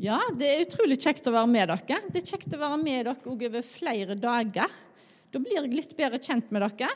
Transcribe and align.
Ja, 0.00 0.16
det 0.32 0.46
er 0.48 0.62
utrolig 0.64 0.96
kjekt 0.96 1.26
å 1.28 1.32
være 1.34 1.48
med 1.52 1.68
dere. 1.68 1.96
Det 2.08 2.22
er 2.22 2.30
kjekt 2.30 2.54
å 2.56 2.58
være 2.62 2.76
med 2.80 3.02
dere 3.04 3.12
òg 3.28 3.42
over 3.50 3.64
flere 3.68 4.14
dager. 4.16 4.70
Da 5.28 5.40
blir 5.44 5.58
jeg 5.58 5.74
litt 5.74 5.92
bedre 5.98 6.16
kjent 6.16 6.48
med 6.48 6.64
dere. 6.64 6.88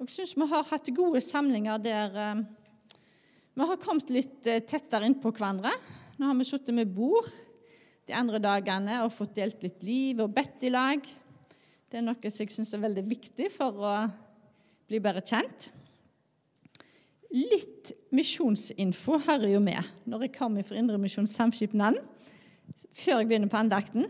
Og 0.00 0.06
jeg 0.06 0.14
syns 0.14 0.32
vi 0.40 0.46
har 0.48 0.64
hatt 0.70 0.88
gode 0.96 1.20
samlinger 1.20 1.82
der 1.84 2.16
eh, 2.16 2.40
vi 3.60 3.66
har 3.68 3.80
kommet 3.82 4.08
litt 4.14 4.48
eh, 4.48 4.62
tettere 4.64 5.04
innpå 5.04 5.34
hverandre. 5.36 5.74
Nå 6.16 6.30
har 6.30 6.40
vi 6.40 6.48
sittet 6.48 6.72
med 6.78 6.96
bord 6.96 7.28
de 8.08 8.16
andre 8.16 8.40
dagene 8.40 9.02
og 9.04 9.12
fått 9.12 9.36
delt 9.36 9.68
litt 9.68 9.84
liv 9.84 10.24
og 10.24 10.32
bedt 10.32 10.64
i 10.64 10.72
lag. 10.72 11.04
Det 11.04 12.00
er 12.00 12.08
noe 12.08 12.32
som 12.32 12.46
jeg 12.46 12.56
syns 12.56 12.72
er 12.72 12.86
veldig 12.88 13.04
viktig 13.04 13.52
for 13.52 13.84
å 13.84 13.98
bli 14.88 15.04
bedre 15.04 15.20
kjent. 15.28 15.74
Litt 17.34 17.90
misjonsinfo 18.16 19.18
hører 19.26 19.50
jo 19.52 19.60
med 19.60 19.84
når 20.08 20.24
jeg 20.26 20.36
kommer 20.38 20.64
fra 20.64 20.78
Indremisjon 20.80 21.28
Samskipnaden, 21.28 22.00
før 22.96 23.20
jeg 23.20 23.28
begynner 23.28 23.52
på 23.52 23.60
andakten. 23.60 24.08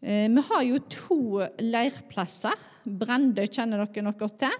Eh, 0.00 0.24
vi 0.30 0.44
har 0.48 0.64
jo 0.64 0.78
to 0.88 1.20
leirplasser. 1.60 2.56
Brandøy 2.88 3.44
kjenner 3.44 3.84
dere 3.84 4.06
nok 4.06 4.18
godt 4.22 4.38
til. 4.44 4.56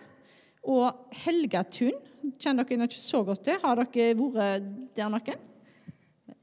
Og 0.68 1.08
Helgatun 1.24 1.96
kjenner 2.36 2.68
dere 2.68 2.90
ikke 2.90 3.00
så 3.00 3.22
godt 3.24 3.46
til. 3.48 3.58
Har 3.64 3.80
dere 3.80 4.12
vært 4.18 4.68
der 4.98 5.12
noen? 5.12 5.44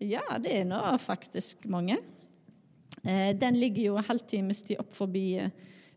Ja, 0.02 0.26
det 0.42 0.58
er 0.58 0.68
nå 0.68 0.82
faktisk 1.00 1.68
mange. 1.72 2.00
Eh, 3.06 3.32
den 3.38 3.62
ligger 3.62 3.92
jo 3.92 4.02
halvtimes 4.10 4.66
tid 4.66 4.82
opp 4.82 4.94
forbi 4.96 5.28
eh, 5.44 5.54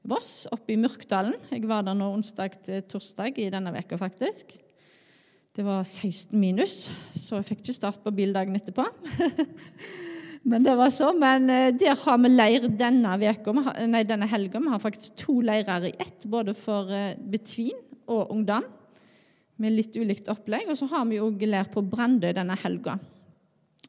Voss, 0.08 0.46
oppe 0.52 0.72
i 0.72 0.78
Mørkdalen. 0.80 1.34
Jeg 1.50 1.66
var 1.68 1.82
der 1.84 1.96
nå 1.96 2.06
onsdag 2.14 2.60
til 2.64 2.84
torsdag 2.88 3.40
i 3.42 3.50
denne 3.52 3.72
veka 3.74 3.98
faktisk. 4.00 4.54
Det 5.58 5.64
var 5.66 5.82
16 5.82 6.38
minus, 6.38 6.84
så 7.18 7.40
jeg 7.40 7.48
fikk 7.48 7.62
ikke 7.64 7.72
start 7.74 7.96
på 8.04 8.12
bildagen 8.14 8.54
etterpå. 8.54 8.84
Men 10.52 10.62
det 10.62 10.76
var 10.78 10.92
så. 10.94 11.08
Men 11.18 11.50
eh, 11.50 11.72
der 11.74 11.96
har 11.98 12.20
vi 12.22 12.28
leir 12.30 12.68
denne, 12.78 13.16
denne 14.06 14.28
helga. 14.30 14.60
Vi 14.62 14.70
har 14.70 14.78
faktisk 14.78 15.16
to 15.18 15.40
leirer 15.42 15.88
i 15.88 15.90
ett, 15.98 16.22
både 16.30 16.54
for 16.54 16.92
eh, 16.94 17.16
betvin 17.18 17.74
og 18.06 18.30
ungdom, 18.36 18.68
med 19.58 19.74
litt 19.74 19.98
ulikt 19.98 20.30
opplegg. 20.30 20.70
Og 20.70 20.78
så 20.78 20.86
har 20.92 21.08
vi 21.10 21.18
òg 21.26 21.42
leir 21.42 21.66
på 21.74 21.82
Brandøy 21.82 22.30
denne 22.38 22.54
helga. 22.62 22.94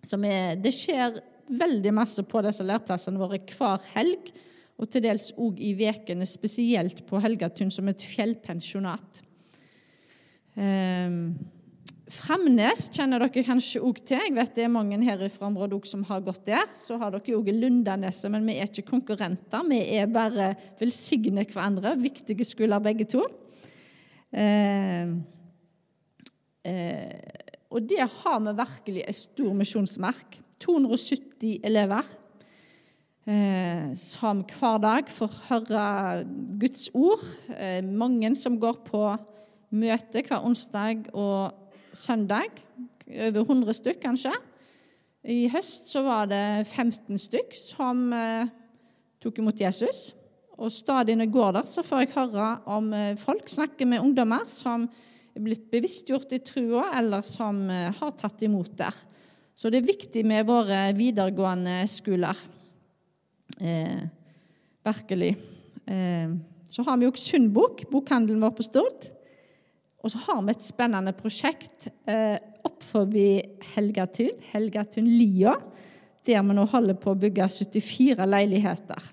Det 0.02 0.73
skjer 0.73 1.22
veldig 1.54 1.94
masse 2.00 2.26
på 2.26 2.42
disse 2.48 2.66
leirplassene 2.66 3.22
våre 3.22 3.44
hver 3.45 3.86
helg, 3.94 4.33
og 4.81 4.89
til 4.89 5.06
dels 5.06 5.30
òg 5.38 5.61
i 5.61 5.76
ukene, 5.78 6.26
spesielt 6.26 7.06
på 7.06 7.22
Helgatun 7.22 7.70
som 7.70 7.94
et 7.94 8.09
fjellpensjonat. 8.09 9.22
Um, 10.58 11.36
Framnes 12.10 12.88
kjenner 12.90 13.22
dere 13.22 13.44
kanskje 13.46 13.84
òg 13.86 14.00
til. 14.02 14.18
Jeg 14.18 14.34
vet 14.34 14.56
det 14.58 14.64
er 14.66 14.72
mange 14.74 14.98
her 15.06 15.22
fra 15.30 15.46
området 15.46 15.84
som 15.92 16.02
har 16.10 16.24
gått 16.26 16.48
der. 16.48 16.66
Så 16.74 16.98
har 16.98 17.14
dere 17.14 17.36
òg 17.38 17.52
Lundaneset, 17.54 18.32
men 18.34 18.48
vi 18.50 18.56
er 18.58 18.66
ikke 18.66 18.88
konkurrenter. 18.96 19.68
Vi 19.70 19.78
er 20.00 20.10
bare 20.10 20.56
velsigner 20.80 21.46
hverandre. 21.46 21.94
Viktige 22.02 22.48
skoler 22.50 22.82
begge 22.82 23.06
to. 23.14 23.22
Eh, 24.34 25.14
eh, 26.66 27.46
og 27.70 27.86
der 27.86 28.10
har 28.10 28.42
vi 28.42 28.58
virkelig 28.58 29.06
en 29.06 29.22
stor 29.22 29.54
misjonsmerk. 29.62 30.42
270 30.60 31.62
elever 31.64 32.04
eh, 33.30 33.94
som 33.96 34.42
hver 34.50 34.82
dag 34.82 35.14
får 35.14 35.40
høre 35.46 35.86
Guds 36.58 36.90
ord. 36.98 37.22
Eh, 37.54 37.86
mange 37.86 38.34
som 38.36 38.58
går 38.60 38.82
på 38.90 39.06
møte 39.70 40.26
hver 40.26 40.42
onsdag 40.42 41.12
og 41.14 41.69
søndag. 41.94 42.64
Over 43.09 43.42
100 43.42 43.76
stykk, 43.80 44.00
kanskje. 44.04 44.34
I 45.30 45.50
høst 45.52 45.90
så 45.92 46.04
var 46.06 46.30
det 46.32 46.68
15 46.70 47.20
stykk 47.20 47.55
som 47.58 48.08
eh, 48.16 48.50
tok 49.20 49.42
imot 49.42 49.60
Jesus. 49.60 50.14
Og 50.60 50.72
stadig 50.72 51.16
når 51.16 51.27
jeg 51.27 51.33
går 51.36 51.54
der, 51.58 51.67
så 51.67 51.83
får 51.83 52.04
jeg 52.04 52.14
høre 52.16 52.50
om 52.72 52.92
eh, 52.95 53.17
folk 53.20 53.50
snakker 53.52 53.89
med 53.89 54.04
ungdommer 54.04 54.45
som 54.52 54.88
er 55.36 55.44
blitt 55.44 55.67
bevisstgjort 55.72 56.33
i 56.36 56.42
trua, 56.44 56.89
eller 57.00 57.23
som 57.26 57.66
eh, 57.72 57.89
har 57.95 58.16
tatt 58.20 58.44
imot 58.48 58.71
der. 58.80 58.95
Så 59.60 59.71
det 59.71 59.82
er 59.82 59.89
viktig 59.89 60.23
med 60.27 60.48
våre 60.48 60.86
videregående 60.95 61.82
skoler. 61.92 62.38
Eh, 63.60 64.06
virkelig. 64.88 65.33
Eh, 65.83 66.36
så 66.70 66.86
har 66.88 67.00
vi 67.00 67.10
òg 67.10 67.20
Sundbok, 67.20 67.83
bokhandelen 67.92 68.44
vår 68.44 68.56
på 68.56 68.67
Stord. 68.67 69.10
Og 69.99 70.14
så 70.14 70.21
har 70.30 70.42
vi 70.45 70.54
et 70.54 70.64
spennende 70.64 71.14
prosjekt 71.17 71.89
eh, 72.08 72.37
opp 72.64 72.83
forbi 72.87 73.42
Helgatun, 73.73 74.37
Helgatun 74.54 75.08
Lia, 75.08 75.58
der 76.27 76.43
vi 76.45 76.55
nå 76.55 76.65
holder 76.71 76.95
på 76.99 77.14
å 77.14 77.20
bygge 77.20 77.49
74 77.52 78.27
leiligheter. 78.30 79.09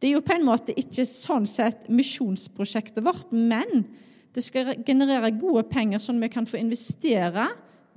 Det 0.00 0.08
er 0.08 0.16
jo 0.16 0.24
på 0.24 0.34
en 0.34 0.46
måte 0.46 0.74
ikke 0.78 1.04
sånn 1.06 1.44
sett 1.46 1.84
misjonsprosjektet 1.92 3.04
vårt, 3.04 3.30
men 3.30 3.84
det 4.32 4.42
skal 4.42 4.72
generere 4.86 5.34
gode 5.36 5.66
penger, 5.70 6.00
sånn 6.00 6.22
vi 6.22 6.32
kan 6.32 6.48
få 6.48 6.58
investere 6.58 7.50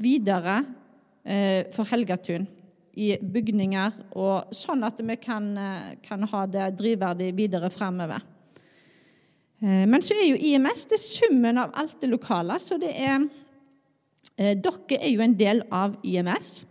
videre 0.03 0.59
eh, 1.24 1.72
for 1.74 1.88
Helgatun 1.88 2.45
i 3.00 3.13
bygninger, 3.19 3.95
og 4.19 4.53
sånn 4.56 4.84
at 4.88 5.00
vi 5.03 5.18
kan, 5.19 5.50
eh, 5.57 5.95
kan 6.03 6.24
ha 6.31 6.45
det 6.47 6.69
drivverdig 6.79 7.31
videre 7.35 7.72
fremover. 7.72 8.24
Eh, 9.64 9.84
men 9.88 10.04
så 10.04 10.16
er 10.18 10.30
jo 10.30 10.40
IMS 10.40 10.86
det 10.90 11.00
er 11.00 11.04
summen 11.04 11.60
av 11.62 11.76
alt 11.80 12.00
det 12.02 12.12
lokale. 12.12 12.60
Så 12.64 12.80
det 12.82 12.92
er 12.94 13.20
eh, 14.38 14.56
Dere 14.56 15.00
er 15.00 15.12
jo 15.14 15.24
en 15.26 15.38
del 15.40 15.64
av 15.74 16.00
IMS. 16.04 16.64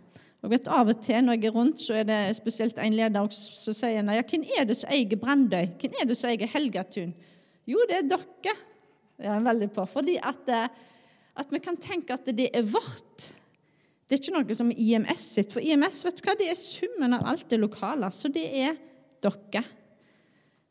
Og 0.45 0.51
vet 0.53 0.67
Av 0.69 0.91
og 0.91 0.99
til 1.01 1.23
når 1.25 1.39
jeg 1.39 1.49
er 1.49 1.55
rundt, 1.55 1.81
så 1.81 1.95
er 1.97 2.05
det 2.05 2.19
spesielt 2.37 2.77
en 2.77 2.93
leder 2.93 3.31
som 3.33 3.73
sier 3.73 3.97
ja, 3.97 4.25
hvem 4.29 4.43
er 4.59 4.67
det 4.69 4.77
som 4.77 4.91
eier 4.93 5.17
Brandøy? 5.17 5.71
Hvem 5.81 5.95
er 5.97 6.05
det 6.05 6.17
som 6.19 6.29
eier 6.29 6.51
Helgatun? 6.51 7.15
Jo, 7.65 7.81
det 7.89 8.03
er 8.03 8.11
dere. 8.11 8.53
Det 9.15 9.31
er 9.31 9.47
veldig 9.47 9.71
på. 9.73 9.87
Fordi 9.89 10.19
at, 10.21 10.51
eh, 10.53 10.67
at, 11.35 11.49
vi 11.49 11.61
kan 11.63 11.79
tenke 11.81 12.13
at 12.13 12.29
det 12.29 12.51
er 12.53 12.67
vårt. 12.67 13.31
Det 14.05 14.19
er 14.19 14.21
ikke 14.21 14.35
noe 14.35 14.57
som 14.57 14.69
IMS 14.69 15.23
sitt. 15.39 15.55
For 15.55 15.65
IMS 15.65 16.03
vet 16.05 16.19
du 16.19 16.27
hva, 16.27 16.37
det 16.37 16.51
er 16.51 16.59
summen 16.59 17.17
av 17.17 17.25
alt 17.31 17.49
det 17.49 17.59
lokale. 17.63 18.11
Så 18.13 18.29
det 18.29 18.45
er 18.45 18.77
dere. 19.25 19.65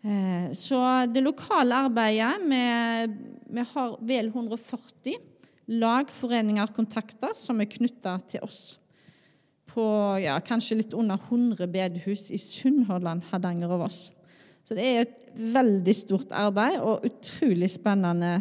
Eh, 0.04 0.53
så 0.53 0.78
det 1.09 1.22
lokale 1.25 1.78
arbeidet 1.87 2.34
Vi 3.48 3.62
har 3.70 3.94
vel 4.04 4.28
140 4.28 5.15
lag, 5.66 6.10
foreninger, 6.12 6.72
kontakter 6.76 7.32
som 7.38 7.60
er 7.60 7.70
knytta 7.70 8.19
til 8.28 8.44
oss. 8.44 8.76
På 9.70 9.84
ja, 10.20 10.37
kanskje 10.44 10.82
litt 10.82 10.94
under 10.94 11.16
100 11.16 11.66
bedehus 11.72 12.28
i 12.31 12.38
Sunnhordland, 12.38 13.25
Hardanger 13.31 13.72
og 13.72 13.87
Voss. 13.87 14.10
Så 14.65 14.76
det 14.76 14.84
er 14.84 15.00
et 15.03 15.16
veldig 15.34 15.94
stort 15.97 16.36
arbeid 16.36 16.78
og 16.81 17.04
utrolig 17.09 17.71
spennende 17.72 18.36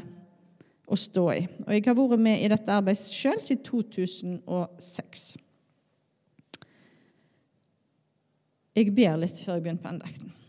å 0.84 1.00
stå 1.00 1.26
i. 1.32 1.42
Og 1.66 1.74
jeg 1.74 1.88
har 1.88 1.98
vært 1.98 2.28
med 2.28 2.44
i 2.44 2.52
dette 2.52 2.76
arbeidet 2.76 3.08
sjøl 3.08 3.40
siden 3.44 3.64
2006. 3.66 5.26
Jeg 8.74 8.96
ber 8.96 9.20
litt 9.22 9.40
før 9.40 9.58
jeg 9.58 9.66
begynner 9.66 9.84
på 9.84 9.94
andakten. 9.94 10.43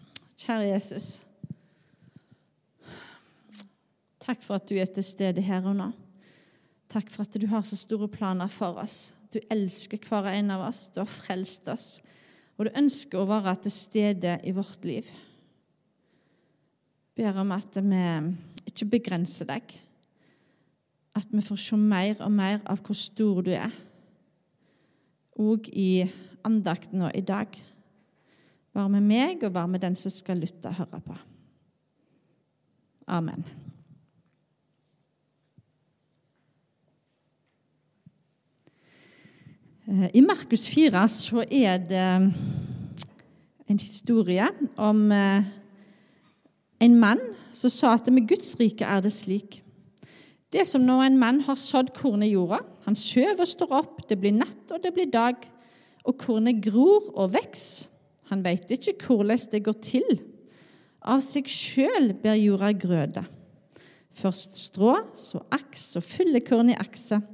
Kjære 0.45 0.75
Jesus. 0.75 1.23
Takk 4.21 4.43
for 4.45 4.59
at 4.59 4.67
du 4.69 4.77
er 4.77 4.91
til 4.93 5.07
stede 5.07 5.41
her 5.41 5.65
og 5.65 5.79
nå. 5.79 5.87
Takk 6.93 7.09
for 7.09 7.25
at 7.25 7.39
du 7.41 7.47
har 7.49 7.65
så 7.65 7.79
store 7.81 8.11
planer 8.13 8.51
for 8.53 8.77
oss. 8.83 9.15
Du 9.33 9.39
elsker 9.49 10.05
hver 10.05 10.29
en 10.35 10.53
av 10.53 10.67
oss. 10.67 10.91
Du 10.93 11.01
har 11.01 11.09
frelst 11.09 11.69
oss. 11.73 11.87
Og 12.59 12.69
du 12.69 12.77
ønsker 12.77 13.23
å 13.23 13.29
være 13.31 13.57
til 13.65 13.73
stede 13.73 14.37
i 14.45 14.53
vårt 14.53 14.85
liv. 14.85 15.09
Ber 17.17 17.41
om 17.41 17.57
at 17.57 17.81
vi 17.81 18.05
ikke 18.69 18.93
begrenser 18.99 19.49
deg. 19.49 19.79
At 21.17 21.33
vi 21.33 21.41
får 21.41 21.63
se 21.71 21.81
mer 21.81 22.21
og 22.21 22.33
mer 22.37 22.61
av 22.69 22.85
hvor 22.85 23.01
stor 23.01 23.41
du 23.47 23.55
er. 23.57 23.73
Og 25.41 25.73
i 25.73 26.05
andakten 26.45 27.01
nå 27.01 27.15
i 27.17 27.25
dag. 27.25 27.49
Vær 28.75 28.89
med 28.91 29.05
meg, 29.07 29.45
og 29.47 29.55
vær 29.55 29.69
med 29.71 29.85
den 29.85 29.95
som 29.95 30.11
skal 30.11 30.41
lytte 30.43 30.67
og 30.67 30.75
høre 30.81 30.99
på. 31.05 31.15
Amen. 33.07 33.45
Eh, 39.87 40.09
I 40.19 40.25
Markus 40.25 40.67
4 40.67 41.05
så 41.13 41.45
er 41.51 41.79
det 41.87 42.09
en 43.69 43.79
historie 43.79 44.49
om 44.77 45.07
eh, 45.13 45.47
en 46.81 46.99
mann 46.99 47.23
som 47.55 47.71
sa 47.71 47.95
at 47.95 48.11
med 48.11 48.27
Guds 48.29 48.57
rike 48.59 48.85
er 48.85 49.05
det 49.05 49.15
slik. 49.15 49.61
Det 50.51 50.65
er 50.65 50.69
som 50.69 50.83
når 50.83 51.07
en 51.07 51.19
mann 51.19 51.41
har 51.47 51.59
sådd 51.59 51.95
korn 51.95 52.27
i 52.27 52.33
jorda. 52.33 52.59
Han 52.89 52.99
sover 52.99 53.47
og 53.47 53.49
står 53.49 53.79
opp, 53.79 54.03
det 54.09 54.19
blir 54.19 54.35
natt 54.35 54.75
og 54.75 54.83
det 54.83 54.95
blir 54.97 55.11
dag, 55.13 55.39
og 56.05 56.19
kornet 56.19 56.59
gror 56.65 57.13
og 57.15 57.37
vokser. 57.39 57.94
Han 58.31 58.45
veit 58.45 58.71
ikke 58.73 58.97
hvordan 59.07 59.51
det 59.53 59.65
går 59.67 59.79
til. 59.85 60.21
Av 61.05 61.21
seg 61.21 61.49
sjøl 61.51 62.15
ber 62.23 62.39
jorda 62.41 62.73
grøde. 62.73 63.25
Først 64.15 64.57
strå, 64.57 64.95
så 65.19 65.43
aks 65.53 65.97
og 65.99 66.07
fyllekorn 66.07 66.71
i 66.73 66.79
akset. 66.79 67.25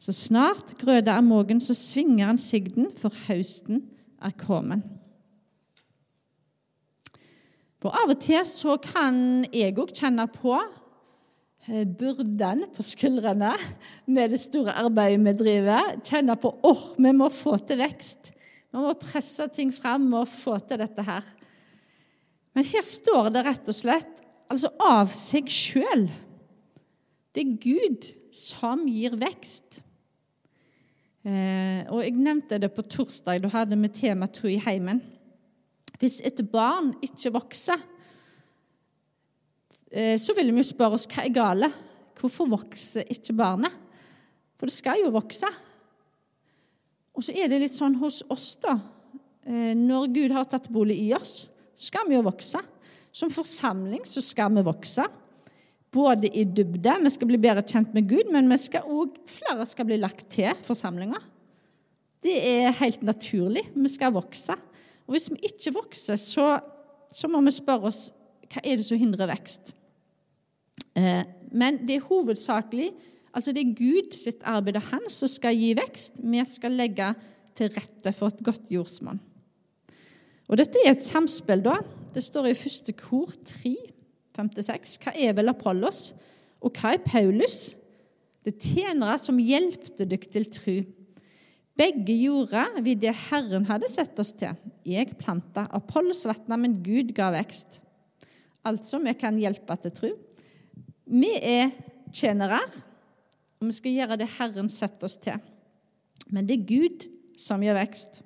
Så 0.00 0.12
snart 0.12 0.74
grøda 0.80 1.14
er 1.16 1.24
mogen, 1.24 1.60
så 1.62 1.76
svinger 1.76 2.32
han 2.32 2.40
sigden, 2.40 2.90
for 2.98 3.14
høsten 3.28 3.84
er 4.24 4.34
kommet. 4.40 4.82
For 7.84 7.92
av 7.92 8.14
og 8.14 8.20
til 8.24 8.40
så 8.48 8.78
kan 8.80 9.44
jeg 9.52 9.76
òg 9.76 9.92
kjenne 9.92 10.24
på 10.32 10.56
eh, 10.56 11.84
byrden 11.84 12.64
på 12.72 12.84
skuldrene 12.84 13.52
med 14.08 14.32
det 14.32 14.40
store 14.40 14.72
arbeidet 14.80 15.20
vi 15.20 15.34
driver. 15.42 15.90
Kjenne 16.00 16.36
på 16.40 16.52
åh, 16.52 16.70
oh, 16.72 16.86
vi 16.96 17.12
må 17.12 17.28
få 17.28 17.58
til 17.68 17.82
vekst. 17.84 18.33
Vi 18.74 18.82
må 18.82 18.90
presse 18.98 19.46
ting 19.54 19.70
fram 19.70 20.08
og 20.18 20.26
få 20.26 20.56
til 20.66 20.80
dette 20.82 21.02
her. 21.06 21.22
Men 22.58 22.66
her 22.66 22.86
står 22.86 23.28
det 23.30 23.44
rett 23.46 23.68
og 23.70 23.76
slett 23.76 24.22
altså 24.50 24.72
av 24.82 25.12
seg 25.14 25.46
sjøl. 25.50 26.08
Det 27.30 27.44
er 27.44 27.52
Gud 27.62 28.08
som 28.34 28.82
gir 28.90 29.14
vekst. 29.18 29.78
Eh, 31.22 31.86
og 31.86 32.02
Jeg 32.02 32.16
nevnte 32.18 32.58
det 32.58 32.72
på 32.74 32.82
torsdag. 32.82 33.44
Da 33.44 33.52
hadde 33.52 33.78
vi 33.78 33.92
tema 33.94 34.26
to 34.26 34.50
i 34.50 34.58
heimen. 34.58 34.98
Hvis 36.02 36.18
et 36.26 36.42
barn 36.50 36.96
ikke 36.98 37.30
vokser, 37.36 37.78
eh, 39.92 40.18
så 40.18 40.34
vil 40.34 40.50
vi 40.50 40.64
jo 40.64 40.66
spørre 40.66 40.98
oss 40.98 41.06
hva 41.06 41.22
er 41.22 41.34
gale. 41.34 41.70
Hvorfor 42.18 42.50
vokser 42.50 43.06
ikke 43.06 43.38
barnet? 43.38 43.70
For 44.58 44.66
det 44.66 44.74
skal 44.74 44.98
jo 44.98 45.14
vokse. 45.14 45.46
Og 47.14 47.24
så 47.24 47.34
er 47.34 47.50
det 47.50 47.60
litt 47.62 47.76
sånn 47.76 47.96
hos 48.00 48.22
oss, 48.32 48.54
da. 48.62 48.78
Eh, 49.46 49.72
når 49.78 50.08
Gud 50.14 50.34
har 50.34 50.48
tatt 50.50 50.70
bolig 50.72 50.96
i 51.04 51.12
oss, 51.16 51.48
så 51.74 51.90
skal 51.90 52.08
vi 52.08 52.16
jo 52.16 52.24
vokse. 52.26 52.60
Som 53.14 53.30
forsamling 53.30 54.02
så 54.08 54.22
skal 54.24 54.50
vi 54.56 54.64
vokse. 54.66 55.04
Både 55.94 56.26
i 56.34 56.42
dybde, 56.48 56.96
vi 57.04 57.12
skal 57.14 57.30
bli 57.30 57.38
bedre 57.38 57.62
kjent 57.62 57.92
med 57.94 58.08
Gud, 58.10 58.32
men 58.34 58.50
vi 58.50 58.58
skal 58.58 58.88
også, 58.90 59.28
flere 59.30 59.66
skal 59.70 59.86
bli 59.86 60.00
lagt 60.02 60.26
til 60.34 60.50
forsamlinga. 60.66 61.20
Det 62.24 62.34
er 62.34 62.74
helt 62.80 63.04
naturlig. 63.06 63.62
Vi 63.76 63.90
skal 63.92 64.14
vokse. 64.16 64.56
Og 65.04 65.14
Hvis 65.14 65.30
vi 65.30 65.38
ikke 65.46 65.74
vokser, 65.76 66.18
så, 66.18 66.58
så 67.12 67.30
må 67.30 67.42
vi 67.44 67.54
spørre 67.54 67.92
oss 67.92 68.08
hva 68.50 68.62
er 68.64 68.80
det 68.80 68.86
som 68.86 68.98
hindrer 68.98 69.30
vekst. 69.30 69.74
Eh, 70.98 71.22
men 71.54 71.78
det 71.86 71.98
er 71.98 72.08
hovedsakelig 72.08 72.90
altså 73.34 73.52
det 73.54 73.64
er 73.64 73.76
Gud 73.78 74.14
sitt 74.16 74.44
arbeid 74.46 74.78
og 74.78 74.88
han 74.92 75.06
som 75.12 75.30
skal 75.30 75.56
gi 75.58 75.72
vekst. 75.76 76.22
Vi 76.22 76.42
skal 76.48 76.76
legge 76.78 77.12
til 77.54 77.70
rette 77.74 78.12
for 78.14 78.32
et 78.32 78.42
godt 78.46 78.70
jordsmonn. 78.72 79.20
Og 80.48 80.58
Dette 80.60 80.80
er 80.84 80.92
et 80.92 81.04
samspill. 81.04 81.62
da. 81.64 81.78
Det 82.14 82.22
står 82.22 82.50
i 82.50 82.58
første 82.58 82.92
kor 82.92 83.32
3, 83.44 83.74
56. 84.36 84.98
Hva 85.02 85.14
er 85.14 85.32
vel 85.34 85.50
Apollos, 85.50 86.12
og 86.60 86.74
hva 86.78 86.94
er 86.94 87.02
Paulus? 87.02 87.74
Det 88.44 88.58
tjenere 88.60 89.16
som 89.18 89.40
hjelpte 89.40 90.06
dykk 90.06 90.28
til 90.30 90.46
tru. 90.52 90.76
Begge 91.74 92.14
gjorde 92.14 92.66
vi 92.86 92.94
det 92.94 93.14
Herren 93.30 93.64
hadde 93.66 93.88
sett 93.90 94.18
oss 94.22 94.30
til. 94.36 94.54
Jeg 94.86 95.16
planta, 95.18 95.66
Apollos 95.74 96.22
vatna, 96.28 96.58
men 96.60 96.76
Gud 96.84 97.10
ga 97.16 97.32
vekst. 97.34 97.80
Altså, 98.64 99.00
vi 99.02 99.14
kan 99.18 99.40
hjelpe 99.40 99.76
til 99.82 99.94
tro. 99.96 100.10
Vi 101.04 101.32
er 101.40 101.72
tjenere, 102.14 102.60
og 103.64 103.72
vi 103.72 103.78
skal 103.80 103.96
gjøre 103.96 104.20
det 104.20 104.30
Herren 104.36 104.70
setter 104.72 105.08
oss 105.08 105.16
til. 105.20 105.40
Men 106.32 106.46
det 106.48 106.58
er 106.58 106.68
Gud 106.68 107.08
som 107.40 107.64
gjør 107.64 107.80
vekst. 107.80 108.22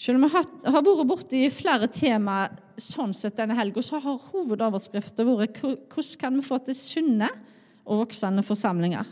Selv 0.00 0.16
om 0.16 0.24
vi 0.24 0.32
har, 0.32 0.46
vært 0.72 1.08
borti 1.08 1.42
flere 1.52 1.90
tema 1.92 2.46
sånn 2.80 3.12
sett 3.12 3.36
denne 3.36 3.56
helga, 3.58 3.82
så 3.84 4.00
har 4.00 4.22
hovedoverskriften 4.30 5.28
vært 5.28 5.60
hvordan 5.60 6.14
kan 6.22 6.38
vi 6.38 6.44
få 6.46 6.60
til 6.64 6.78
sunne 6.78 7.28
og 7.84 8.06
voksende 8.06 8.44
forsamlinger. 8.46 9.04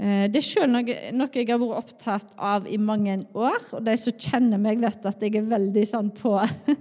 Eh, 0.00 0.26
det 0.32 0.40
er 0.40 0.44
sjøl 0.46 0.70
noe, 0.72 0.94
noe, 1.12 1.28
jeg 1.34 1.48
har 1.50 1.58
vært 1.60 1.82
opptatt 1.82 2.30
av 2.40 2.64
i 2.64 2.78
mange 2.80 3.18
år. 3.36 3.60
Og 3.76 3.84
de 3.84 3.96
som 4.00 4.16
kjenner 4.16 4.60
meg, 4.62 4.80
vet 4.80 5.04
at 5.10 5.20
jeg 5.20 5.36
er 5.36 5.50
veldig 5.50 5.84
sånn 5.90 6.08
på 6.16 6.32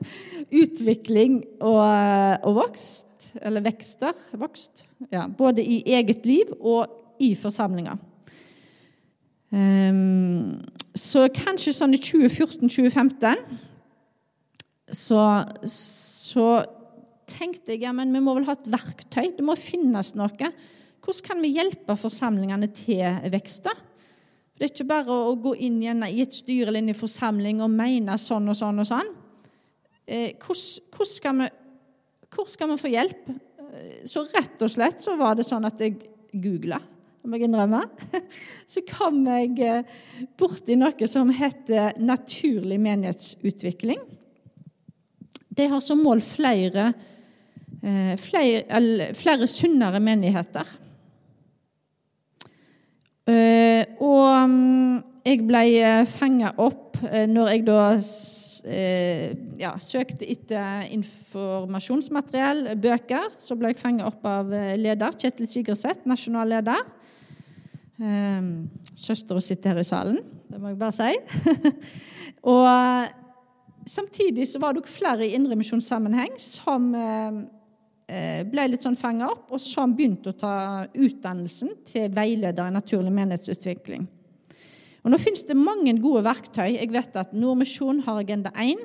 utvikling 0.63 1.41
og, 1.59 1.83
og, 1.83 2.53
vokst. 2.61 3.33
Eller 3.43 3.65
vekster. 3.65 4.15
Vokst. 4.39 4.85
Ja, 5.11 5.27
både 5.27 5.65
i 5.65 5.81
eget 5.97 6.23
liv 6.29 6.53
og 6.59 6.87
i 7.19 7.33
forsamlinger. 7.35 7.99
Um, 9.49 10.61
så 10.93 11.25
kanskje 11.33 11.73
sånn 11.73 11.95
i 11.97 11.99
2014-2015 11.99 13.39
så, 14.93 15.23
så 15.65 16.45
tenkte 17.29 17.73
jeg 17.73 17.81
ja, 17.83 17.93
men 17.97 18.13
vi 18.13 18.21
må 18.21 18.35
vel 18.37 18.45
ha 18.47 18.55
et 18.55 18.69
verktøy. 18.69 19.33
Det 19.35 19.45
må 19.45 19.57
finnes 19.59 20.13
noe 20.17 20.53
hvordan 21.09 21.25
kan 21.25 21.41
vi 21.41 21.55
hjelpe 21.57 21.95
forsamlingene 21.97 22.67
til 22.75 23.31
vekst? 23.33 23.65
da? 23.65 23.73
Det 24.59 24.67
er 24.67 24.73
ikke 24.73 24.89
bare 24.89 25.15
å 25.15 25.37
gå 25.39 25.55
inn 25.65 25.79
i 25.81 26.21
et 26.21 26.35
styre 26.35 26.69
eller 26.69 26.91
i 26.91 26.97
forsamling 26.97 27.61
og 27.63 27.71
mene 27.73 28.17
sånn 28.19 28.51
og 28.51 28.57
sånn 28.59 28.81
og 28.83 28.87
sånn. 28.89 29.09
Eh, 30.05 30.35
hvordan 30.37 31.07
skal 31.07 31.47
skal 32.51 32.69
vi 32.69 32.77
få 32.81 32.91
hjelp? 32.91 33.29
Eh, 33.29 34.01
så 34.09 34.25
rett 34.27 34.61
og 34.61 34.73
slett 34.73 35.01
så 35.01 35.15
var 35.17 35.37
det 35.39 35.45
sånn 35.47 35.65
at 35.65 35.79
jeg 35.81 35.95
googla, 36.33 36.77
om 37.23 37.33
jeg 37.33 37.47
innrømmer. 37.47 37.87
Så 38.69 38.83
kom 38.85 39.23
jeg 39.25 39.55
eh, 39.63 39.95
borti 40.37 40.75
noe 40.77 41.07
som 41.09 41.31
heter 41.33 41.97
naturlig 41.97 42.77
menighetsutvikling. 42.83 44.03
De 45.49 45.71
har 45.71 45.81
som 45.81 46.03
mål 46.03 46.21
flere, 46.23 46.91
flere, 48.19 49.09
flere 49.17 49.47
sunnere 49.47 49.99
menigheter. 50.03 50.67
Eh, 53.29 53.85
og 54.01 54.49
mm, 54.49 54.99
jeg 55.27 55.45
ble 55.47 55.63
eh, 55.77 56.03
fanga 56.09 56.53
opp 56.61 56.97
eh, 57.05 57.27
når 57.29 57.53
jeg 57.53 57.65
da 57.69 57.81
ja, 58.69 59.69
søkte 59.79 60.27
etter 60.27 60.89
informasjonsmateriell, 60.91 62.65
bøker. 62.83 63.29
Så 63.39 63.55
ble 63.57 63.71
jeg 63.71 63.79
fanga 63.79 64.09
opp 64.09 64.25
av 64.27 64.51
leder 64.51 65.15
Kjetil 65.15 65.47
Sigurdseth, 65.47 66.03
nasjonal 66.09 66.51
leder. 66.51 66.81
Søstera 68.99 69.39
sitter 69.43 69.71
her 69.71 69.79
i 69.79 69.87
salen, 69.87 70.19
det 70.51 70.59
må 70.59 70.73
jeg 70.73 70.79
bare 70.83 70.97
si. 70.99 71.79
og 72.53 73.87
samtidig 73.87 74.49
så 74.51 74.59
var 74.61 74.75
det 74.75 74.91
flere 74.91 75.23
i 75.23 75.31
indremisjonssammenheng 75.39 76.35
som 76.43 76.91
ble 78.49 78.63
litt 78.71 78.85
sånn 78.85 78.97
fanga 78.97 79.27
opp, 79.29 79.51
og 79.53 79.61
så 79.61 79.85
begynte 79.87 80.31
å 80.31 80.37
ta 80.39 80.53
utdannelsen 80.93 81.75
til 81.87 82.07
veileder 82.15 82.69
i 82.69 82.73
naturlig 82.73 83.13
menighetsutvikling. 83.13 84.07
Og 85.03 85.13
Nå 85.13 85.19
finnes 85.21 85.45
det 85.47 85.57
mange 85.57 85.93
gode 86.01 86.25
verktøy. 86.25 86.75
Jeg 86.75 86.91
vet 86.91 87.19
at 87.19 87.35
Nordmisjon 87.37 88.01
har 88.07 88.19
Agenda 88.19 88.51
1. 88.59 88.81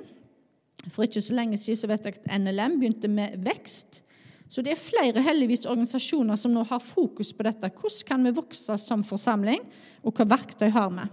For 0.93 1.07
ikke 1.07 1.23
så 1.25 1.37
lenge 1.37 1.59
siden 1.61 1.81
så 1.81 1.90
vet 1.90 2.07
jeg 2.07 2.19
at 2.21 2.31
NLM 2.38 2.78
begynte 2.81 3.11
med 3.11 3.38
vekst. 3.45 4.02
Så 4.49 4.62
det 4.62 4.75
er 4.75 4.78
flere 4.78 5.23
heldigvis 5.25 5.66
organisasjoner 5.66 6.38
som 6.38 6.52
nå 6.54 6.62
har 6.69 6.83
fokus 6.85 7.33
på 7.35 7.47
dette. 7.47 7.73
Hvordan 7.73 8.09
kan 8.11 8.26
vi 8.26 8.35
vokse 8.37 8.76
som 8.78 9.02
forsamling, 9.07 9.64
og 10.04 10.14
hva 10.14 10.28
verktøy 10.37 10.69
har 10.75 10.93
vi? 10.95 11.09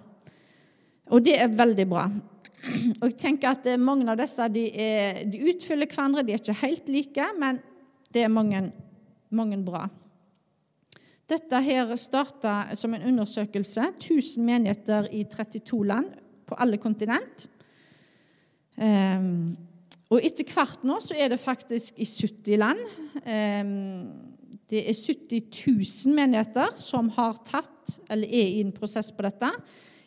Og 1.11 1.23
det 1.25 1.39
er 1.39 1.55
veldig 1.55 1.87
bra. 1.89 2.05
Og 2.99 3.07
jeg 3.07 3.17
tenker 3.17 3.55
at 3.55 3.65
Mange 3.81 4.05
av 4.11 4.19
disse 4.19 4.45
de, 4.53 4.67
er, 4.69 5.23
de 5.25 5.41
utfyller 5.49 5.89
hverandre, 5.89 6.21
de 6.27 6.35
er 6.35 6.43
ikke 6.43 6.59
helt 6.61 6.91
like, 6.93 7.29
men 7.41 7.57
det 8.13 8.25
er 8.25 8.31
mange, 8.31 8.63
mange 9.31 9.59
bra. 9.65 9.85
Dette 11.31 11.61
her 11.63 11.93
starta 11.95 12.75
som 12.75 12.93
en 12.93 13.05
undersøkelse. 13.13 13.93
1000 13.95 14.45
menigheter 14.45 15.07
i 15.15 15.23
32 15.31 15.85
land 15.87 16.09
på 16.47 16.57
alle 16.59 16.79
kontinent. 16.81 17.47
Um, 18.75 19.55
og 20.11 20.19
etter 20.25 20.47
hvert 20.51 20.83
nå 20.87 20.97
så 21.03 21.15
er 21.15 21.31
det 21.31 21.39
faktisk 21.39 21.99
i 22.01 22.07
70 22.07 22.59
land. 22.59 22.81
Um, 23.23 24.31
det 24.71 24.83
er 24.87 24.95
70 24.95 25.47
000 26.07 26.15
menigheter 26.15 26.75
som 26.79 27.09
har 27.15 27.39
tatt, 27.47 27.95
eller 28.11 28.27
er 28.27 28.51
i 28.57 28.61
en 28.63 28.75
prosess 28.75 29.11
på 29.15 29.23
dette. 29.27 29.51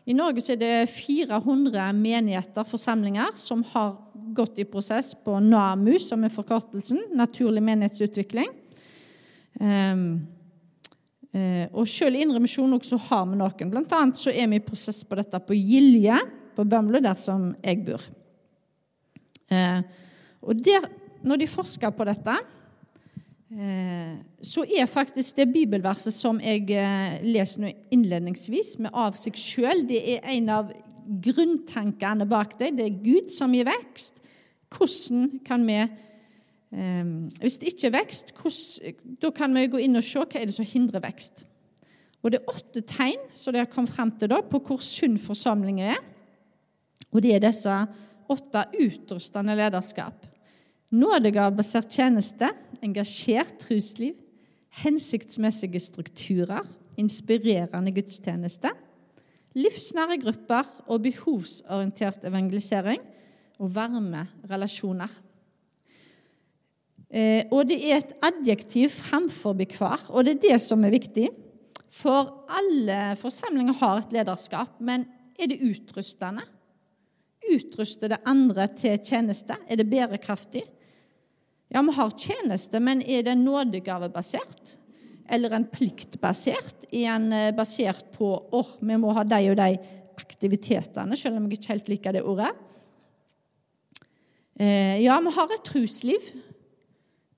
I 0.05 0.13
Norge 0.13 0.43
er 0.53 0.59
det 0.61 0.73
400 0.93 1.87
menigheter, 1.97 2.67
forsamlinger, 2.69 3.33
som 3.41 3.63
har 3.73 3.95
gått 4.37 4.59
i 4.61 4.67
prosess 4.69 5.15
på 5.17 5.39
NAMU, 5.41 5.95
som 6.03 6.27
er 6.27 6.33
forkortelsen. 6.33 7.07
Naturlig 7.17 7.63
menighetsutvikling. 7.65 8.51
Um, 9.61 10.27
og 11.75 11.89
selv 11.91 12.19
i 12.19 12.23
Indre 12.23 12.43
Misjon 12.43 12.77
så 12.85 12.99
har 13.09 13.25
vi 13.31 13.39
noen. 13.41 13.71
Blant 13.73 13.95
annet 13.97 14.21
så 14.21 14.31
er 14.31 14.51
vi 14.53 14.61
i 14.61 14.65
prosess 14.67 15.01
på 15.09 15.17
dette 15.19 15.41
på 15.41 15.57
Gilje 15.57 16.19
på 16.55 16.67
Bømlo, 16.69 17.01
der 17.03 17.17
som 17.19 17.49
jeg 17.65 17.81
bor. 17.87 18.05
Uh, 19.49 19.81
og 20.45 20.61
der, 20.61 20.85
når 21.25 21.41
de 21.41 21.49
forsker 21.49 21.97
på 21.97 22.07
dette, 22.07 22.37
så 23.55 24.65
er 24.67 24.89
faktisk 24.91 25.37
det 25.39 25.53
bibelverset 25.55 26.11
som 26.11 26.41
jeg 26.43 26.65
leser 27.23 27.69
innledningsvis, 27.95 28.79
med 28.83 28.91
'av 28.91 29.15
seg 29.15 29.37
sjøl', 29.39 29.87
det 29.87 30.01
er 30.17 30.27
en 30.33 30.49
av 30.49 30.73
grunntankene 31.05 32.27
bak 32.29 32.59
det. 32.59 32.75
Det 32.79 32.87
er 32.87 33.03
Gud 33.05 33.31
som 33.35 33.55
gir 33.55 33.69
vekst. 33.69 34.23
Hvordan 34.75 35.41
kan 35.47 35.67
vi 35.67 35.79
eh, 35.83 37.11
Hvis 37.41 37.59
det 37.61 37.73
ikke 37.75 37.91
er 37.91 37.99
vekst, 38.01 38.33
hvordan, 38.35 38.95
da 39.23 39.31
kan 39.31 39.55
vi 39.55 39.69
gå 39.71 39.83
inn 39.85 40.01
og 40.01 40.07
se 40.07 40.23
hva 40.23 40.41
er 40.41 40.49
det 40.51 40.57
som 40.57 40.67
hindrer 40.67 41.05
vekst. 41.05 41.45
Og 42.25 42.33
Det 42.33 42.41
er 42.41 42.55
åtte 42.55 42.81
tegn 42.89 43.21
som 43.37 43.53
dere 43.53 43.69
kom 43.71 43.87
frem 43.87 44.11
til 44.19 44.33
da, 44.33 44.41
på 44.41 44.59
hvor 44.65 44.81
sunn 44.81 45.19
forsamlingen 45.21 45.93
er. 45.93 46.01
Og 47.13 47.23
det 47.23 47.35
er 47.35 47.45
disse 47.45 47.75
åtte 48.33 48.65
utrustende 48.81 49.55
lederskap. 49.59 50.25
Nådegavebasert 50.95 51.91
tjeneste, 51.91 52.53
engasjert 52.85 53.57
trosliv, 53.65 54.15
hensiktsmessige 54.85 55.81
strukturer, 55.83 56.67
inspirerende 57.01 57.91
gudstjeneste, 57.95 58.71
livsnære 59.59 60.21
grupper 60.23 60.69
og 60.87 61.03
behovsorientert 61.03 62.27
evangelisering 62.27 63.03
og 63.59 63.73
varme 63.75 64.27
relasjoner. 64.51 65.11
Eh, 67.15 67.47
og 67.55 67.67
det 67.71 67.79
er 67.79 68.01
et 68.01 68.15
adjektiv 68.27 68.91
framfor 68.95 69.55
hver, 69.55 70.09
og 70.11 70.27
det 70.27 70.37
er 70.37 70.45
det 70.49 70.61
som 70.63 70.85
er 70.85 70.95
viktig. 70.95 71.29
For 71.95 72.47
alle 72.51 73.15
forsamlinger 73.21 73.79
har 73.79 74.03
et 74.03 74.15
lederskap, 74.15 74.81
men 74.83 75.07
er 75.39 75.51
det 75.51 75.63
utrustende? 75.63 76.43
Utruster 77.55 78.11
det 78.11 78.23
andre 78.27 78.67
til 78.79 78.99
tjeneste? 79.05 79.59
Er 79.69 79.79
det 79.79 79.91
bærekraftig? 79.91 80.65
Ja, 81.75 81.83
vi 81.83 81.93
har 81.97 82.13
tjeneste, 82.15 82.79
men 82.79 83.01
er 83.03 83.25
det 83.27 83.33
nådegavebasert? 83.35 84.77
Eller 85.27 85.57
en 85.57 85.65
pliktbasert? 85.67 86.85
Er 86.95 87.09
en 87.17 87.33
eh, 87.35 87.55
basert 87.57 88.13
på 88.15 88.29
åh, 88.31 88.61
oh, 88.61 88.69
vi 88.79 88.99
må 89.03 89.11
ha 89.17 89.25
de 89.27 89.41
og 89.51 89.57
de 89.59 89.73
aktivitetene, 90.15 91.17
selv 91.19 91.41
om 91.41 91.49
jeg 91.49 91.59
ikke 91.59 91.73
helt 91.73 91.89
liker 91.91 92.15
det 92.15 92.21
ordet? 92.23 92.53
Eh, 94.55 95.01
ja, 95.03 95.17
vi 95.19 95.33
har 95.35 95.51
et 95.51 95.65
trosliv, 95.67 96.29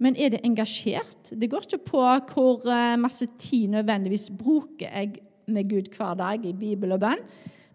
men 0.04 0.18
er 0.20 0.34
det 0.34 0.42
engasjert? 0.44 1.30
Det 1.32 1.48
går 1.48 1.64
ikke 1.64 1.86
på 1.86 2.02
hvor 2.34 2.66
eh, 2.68 2.98
masse 3.00 3.30
tid 3.40 3.72
nødvendigvis 3.72 4.28
bruker 4.36 4.90
jeg 4.90 5.22
med 5.48 5.70
Gud 5.70 5.88
hver 5.96 6.12
dag 6.18 6.44
i 6.44 6.52
bibel 6.52 6.92
og 6.92 7.00
bønn, 7.06 7.24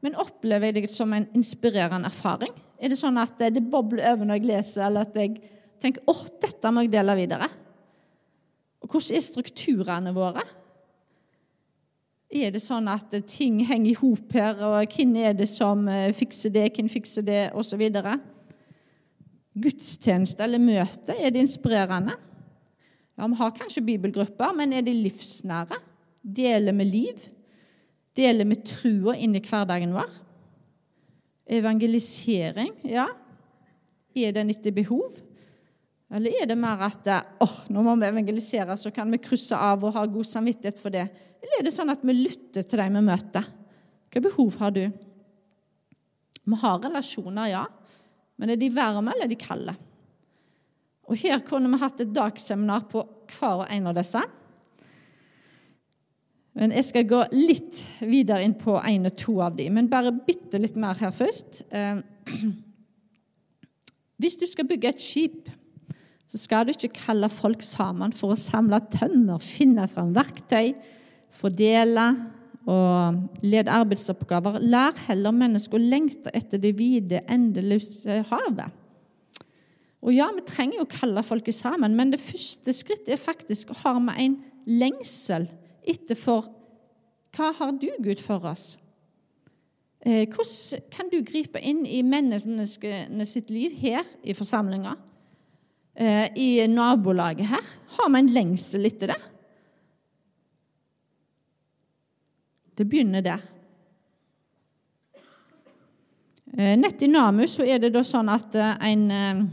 men 0.05 0.19
opplever 0.21 0.69
jeg 0.69 0.83
det 0.83 0.93
som 0.93 1.17
en 1.17 1.25
inspirerende 1.33 2.13
erfaring? 2.13 2.53
Er 2.77 2.93
det 2.93 3.01
sånn 3.01 3.17
at 3.17 3.41
det 3.49 3.65
bobler 3.65 4.11
over 4.11 4.29
når 4.29 4.43
jeg 4.43 4.49
leser, 4.51 4.85
eller 4.85 5.09
at 5.09 5.17
jeg 5.17 5.41
tenker 5.81 6.05
åh, 6.09 6.23
dette 6.41 6.71
må 6.71 6.85
jeg 6.85 6.93
dele 6.93 7.17
videre? 7.17 7.49
Og 8.81 8.89
hvordan 8.89 9.17
er 9.17 9.25
strukturene 9.25 10.13
våre? 10.15 10.43
Er 12.31 12.53
det 12.53 12.61
sånn 12.63 12.87
at 12.87 13.11
ting 13.27 13.57
henger 13.67 13.91
i 13.91 13.97
hop 13.99 14.31
her, 14.37 14.61
og 14.63 14.93
hvem 14.95 15.17
er 15.19 15.33
det 15.35 15.49
som 15.51 15.83
eh, 15.91 16.13
fikser 16.15 16.53
det, 16.55 16.69
hvem 16.77 16.87
fikser 16.89 17.25
det, 17.27 17.41
osv.? 17.59 17.83
Gudstjeneste 19.51 20.45
eller 20.45 20.63
møte, 20.63 21.11
er 21.17 21.33
det 21.33 21.43
inspirerende? 21.43 22.15
Ja, 23.19 23.27
Vi 23.27 23.35
har 23.35 23.51
kanskje 23.51 23.83
bibelgrupper, 23.83 24.55
men 24.55 24.73
er 24.73 24.81
de 24.81 24.93
livsnære? 24.95 25.77
Deler 26.23 26.73
vi 26.77 26.85
liv? 26.87 27.25
Deler 28.15 28.47
vi 28.47 28.57
trua 28.63 29.17
inn 29.19 29.35
i 29.35 29.43
hverdagen 29.43 29.91
vår? 29.93 30.15
Evangelisering, 31.51 32.71
ja. 32.87 33.09
Er 34.15 34.31
den 34.35 34.49
etter 34.53 34.71
behov? 34.71 35.19
Eller 36.11 36.41
er 36.41 36.49
det 36.49 36.57
mer 36.59 36.81
at 36.83 37.07
oh, 37.43 37.53
nå 37.71 37.83
må 37.85 37.95
vi 37.99 38.09
evangelisere, 38.09 38.75
så 38.75 38.91
kan 38.91 39.11
vi 39.13 39.21
krysse 39.23 39.55
av 39.55 39.85
og 39.87 39.93
ha 39.95 40.03
god 40.11 40.27
samvittighet 40.27 40.81
for 40.81 40.91
det? 40.93 41.05
Eller 41.39 41.61
er 41.61 41.67
det 41.67 41.73
sånn 41.73 41.91
at 41.93 42.03
vi 42.03 42.15
lytter 42.17 42.65
til 42.67 42.81
dem 42.81 42.97
vi 42.99 43.05
møter? 43.07 43.47
Hva 44.11 44.23
behov 44.25 44.57
har 44.59 44.73
du? 44.75 44.83
Vi 46.41 46.59
har 46.63 46.81
relasjoner, 46.83 47.53
ja. 47.53 47.63
Men 48.41 48.51
er 48.51 48.59
de 48.59 48.67
varme, 48.75 49.13
eller 49.13 49.29
er 49.29 49.31
de 49.31 49.39
kalde? 49.39 49.77
Og 51.07 51.19
Her 51.19 51.41
kunne 51.47 51.71
vi 51.71 51.79
hatt 51.79 52.03
et 52.03 52.13
dagseminar 52.15 52.85
på 52.91 53.03
hver 53.31 53.63
og 53.63 53.71
en 53.71 53.89
av 53.91 53.95
disse. 53.95 54.21
Men 56.59 56.75
Jeg 56.75 56.89
skal 56.89 57.07
gå 57.07 57.21
litt 57.31 57.79
videre 58.03 58.43
inn 58.43 58.57
på 58.59 58.75
én 58.83 59.07
og 59.07 59.15
to 59.15 59.37
av 59.39 59.55
dem, 59.55 59.79
men 59.79 59.89
bare 59.91 60.11
bitte 60.11 60.59
litt 60.59 60.75
mer 60.75 60.99
her 60.99 61.15
først. 61.15 61.63
Eh, 61.71 62.03
hvis 64.21 64.35
du 64.35 64.45
skal 64.49 64.67
bygge 64.67 64.91
et 64.91 65.03
skip, 65.03 65.47
så 66.31 66.39
skal 66.39 66.63
du 66.63 66.71
ikke 66.71 66.93
kalle 66.95 67.27
folk 67.27 67.63
sammen 67.65 68.13
for 68.15 68.31
å 68.31 68.39
samle 68.39 68.79
tømmer, 68.93 69.41
finne 69.43 69.83
fram 69.91 70.13
verktøy, 70.15 70.69
fordele 71.35 72.05
og 72.71 73.43
lede 73.43 73.73
arbeidsoppgaver. 73.73 74.61
Lær 74.63 74.95
heller 75.09 75.35
mennesker 75.35 75.75
å 75.75 75.89
lengte 75.91 76.31
etter 76.37 76.61
det 76.61 76.71
vide, 76.79 77.19
endeløse 77.27 78.21
havet. 78.29 78.77
Og 80.01 80.15
ja, 80.15 80.29
vi 80.31 80.45
trenger 80.47 80.79
jo 80.79 80.87
å 80.87 80.93
kalle 80.93 81.25
folket 81.25 81.57
sammen, 81.57 81.99
men 81.99 82.15
det 82.15 82.23
første 82.23 82.73
skrittet 82.79 83.11
er 83.17 83.21
faktisk 83.21 83.75
å 83.75 83.79
ha 83.83 83.95
med 83.99 84.23
en 84.23 84.39
lengsel 84.71 85.49
etter 85.83 86.15
for 86.15 86.47
hva 87.35 87.51
har 87.59 87.75
du, 87.75 87.89
Gud, 88.03 88.23
for 88.23 88.47
oss? 88.47 88.77
Eh, 90.03 90.23
hvordan 90.31 90.87
kan 90.95 91.11
du 91.11 91.19
gripe 91.27 91.59
inn 91.59 91.83
i 91.85 92.01
menneskene 92.07 93.27
sitt 93.27 93.51
liv 93.51 93.75
her 93.83 94.07
i 94.23 94.35
forsamlinga? 94.35 94.95
Eh, 95.93 96.37
i 96.37 96.67
nabolaget 96.67 97.47
her? 97.47 97.65
Har 97.87 98.09
vi 98.09 98.19
en 98.19 98.33
lengsel 98.33 98.85
etter 98.87 99.11
det? 99.11 99.17
Det 102.75 102.85
begynner 102.87 103.21
der. 103.21 103.41
Eh, 106.57 106.77
nett 106.79 107.03
i 107.03 107.09
Namu 107.11 107.43
så 107.47 107.67
er 107.67 107.83
det 107.83 107.91
da 107.91 108.05
sånn 108.07 108.31
at 108.31 108.55
eh, 108.55 108.87
en 108.87 109.51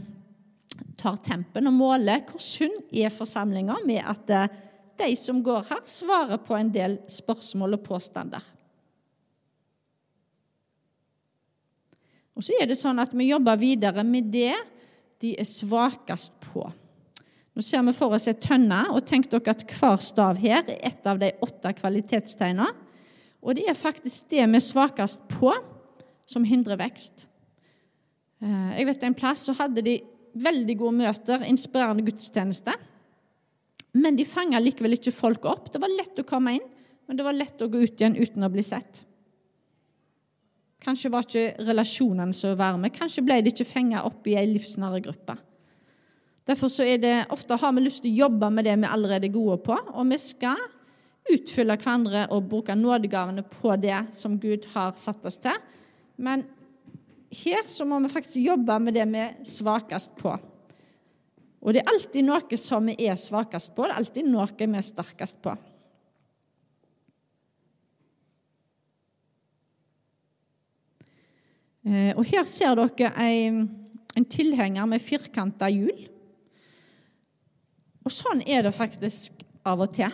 tar 0.99 1.19
tempen 1.23 1.67
og 1.67 1.75
måler 1.75 2.23
hvor 2.27 2.41
sunn 2.43 2.73
er 2.91 3.11
forsamlinga 3.11 3.77
med 3.87 4.03
at 4.03 4.33
de 4.99 5.13
som 5.15 5.43
går 5.43 5.69
her, 5.69 5.83
svarer 5.87 6.41
på 6.43 6.57
en 6.57 6.71
del 6.75 6.97
spørsmål 7.07 7.77
og 7.77 7.85
påstander. 7.85 8.43
Og 12.35 12.43
så 12.43 12.55
er 12.59 12.67
det 12.67 12.75
sånn 12.79 12.99
at 12.99 13.11
vi 13.15 13.29
jobber 13.29 13.59
videre 13.59 14.03
med 14.07 14.27
det 14.31 14.55
de 15.19 15.33
er 15.39 15.47
svakest 15.47 16.35
på. 16.49 16.63
Nå 17.55 17.63
ser 17.65 17.83
vi 17.83 17.95
for 17.95 18.15
oss 18.15 18.29
ei 18.31 18.37
tønne, 18.39 18.85
og 18.93 19.03
tenk 19.07 19.27
dere 19.31 19.51
at 19.51 19.65
hver 19.67 19.99
stav 20.03 20.39
her 20.39 20.63
er 20.63 20.79
et 20.91 21.09
av 21.09 21.19
de 21.19 21.33
åtte 21.43 21.73
kvalitetstegnene. 21.81 22.69
Og 23.39 23.55
det 23.55 23.65
er 23.71 23.77
faktisk 23.77 24.29
det 24.31 24.43
vi 24.43 24.59
er 24.59 24.63
svakest 24.63 25.23
på, 25.31 25.51
som 26.29 26.45
hindrer 26.47 26.79
vekst. 26.79 27.25
Eh, 28.43 28.71
jeg 28.79 28.87
vet 28.87 29.03
En 29.03 29.17
plass 29.17 29.47
så 29.47 29.55
hadde 29.57 29.83
de 29.83 29.97
veldig 30.39 30.75
gode 30.77 30.99
møter, 31.01 31.43
inspirerende 31.47 32.05
gudstjeneste. 32.07 32.75
Men 33.97 34.15
de 34.15 34.27
fanga 34.27 34.59
likevel 34.61 34.95
ikke 34.95 35.15
folk 35.15 35.47
opp. 35.49 35.71
Det 35.73 35.81
var 35.81 35.91
lett 35.91 36.19
å 36.21 36.27
komme 36.27 36.59
inn, 36.59 36.67
men 37.07 37.17
det 37.17 37.25
var 37.25 37.35
lett 37.35 37.61
å 37.63 37.69
gå 37.71 37.81
ut 37.81 37.95
igjen 37.95 38.19
uten 38.19 38.45
å 38.45 38.51
bli 38.53 38.63
sett. 38.63 39.01
Kanskje 40.79 41.11
var 41.11 41.25
ikke 41.27 41.65
relasjonene 41.67 42.35
så 42.35 42.53
varme. 42.57 42.91
Kanskje 42.93 43.23
ble 43.25 43.41
de 43.43 43.51
ikke 43.51 43.67
fenga 43.67 44.05
opp 44.07 44.27
i 44.29 44.37
ei 44.39 44.47
livsnære 44.47 45.01
gruppe. 45.03 45.35
Derfor 46.47 46.71
så 46.71 46.85
er 46.87 47.01
det, 47.01 47.15
ofte 47.29 47.57
har 47.59 47.73
vi 47.75 47.83
lyst 47.83 48.01
til 48.03 48.13
å 48.13 48.25
jobbe 48.25 48.49
med 48.53 48.65
det 48.65 48.77
vi 48.79 48.89
allerede 48.89 49.27
er 49.27 49.35
gode 49.35 49.59
på, 49.61 49.75
og 49.75 50.07
vi 50.09 50.17
skal 50.23 50.61
utfylle 51.29 51.75
hverandre 51.77 52.23
og 52.33 52.47
bruke 52.49 52.73
nådegavene 52.73 53.43
på 53.43 53.75
det 53.77 53.99
som 54.17 54.39
Gud 54.41 54.65
har 54.73 54.95
satt 54.97 55.27
oss 55.29 55.37
til. 55.41 55.57
Men 56.17 56.47
her 57.43 57.67
så 57.69 57.85
må 57.85 57.99
vi 58.01 58.09
faktisk 58.09 58.41
jobbe 58.41 58.79
med 58.81 58.97
det 58.97 59.05
vi 59.11 59.21
er 59.21 59.35
svakest 59.45 60.15
på. 60.17 60.33
Og 61.59 61.75
det 61.75 61.83
er 61.83 61.91
alltid 61.91 62.25
noe 62.25 62.57
som 62.57 62.87
vi 62.87 62.95
er 63.05 63.19
svakest 63.19 63.75
på, 63.75 63.85
det 63.85 63.93
er 63.93 64.01
alltid 64.01 64.31
noe 64.31 64.47
vi 64.55 64.69
er 64.79 64.85
sterkest 64.85 65.41
på. 65.43 65.53
Og 71.87 72.25
Her 72.27 72.43
ser 72.49 72.75
dere 72.75 73.13
en, 73.23 73.61
en 74.17 74.25
tilhenger 74.27 74.85
med 74.89 75.01
firkanta 75.01 75.69
hjul. 75.71 76.09
Og 78.05 78.13
sånn 78.13 78.43
er 78.47 78.65
det 78.65 78.75
faktisk 78.75 79.43
av 79.67 79.83
og 79.85 79.93
til. 79.95 80.11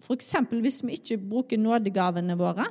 F.eks. 0.00 0.32
hvis 0.50 0.80
vi 0.86 0.96
ikke 0.96 1.20
bruker 1.20 1.60
nådegavene 1.60 2.36
våre, 2.38 2.66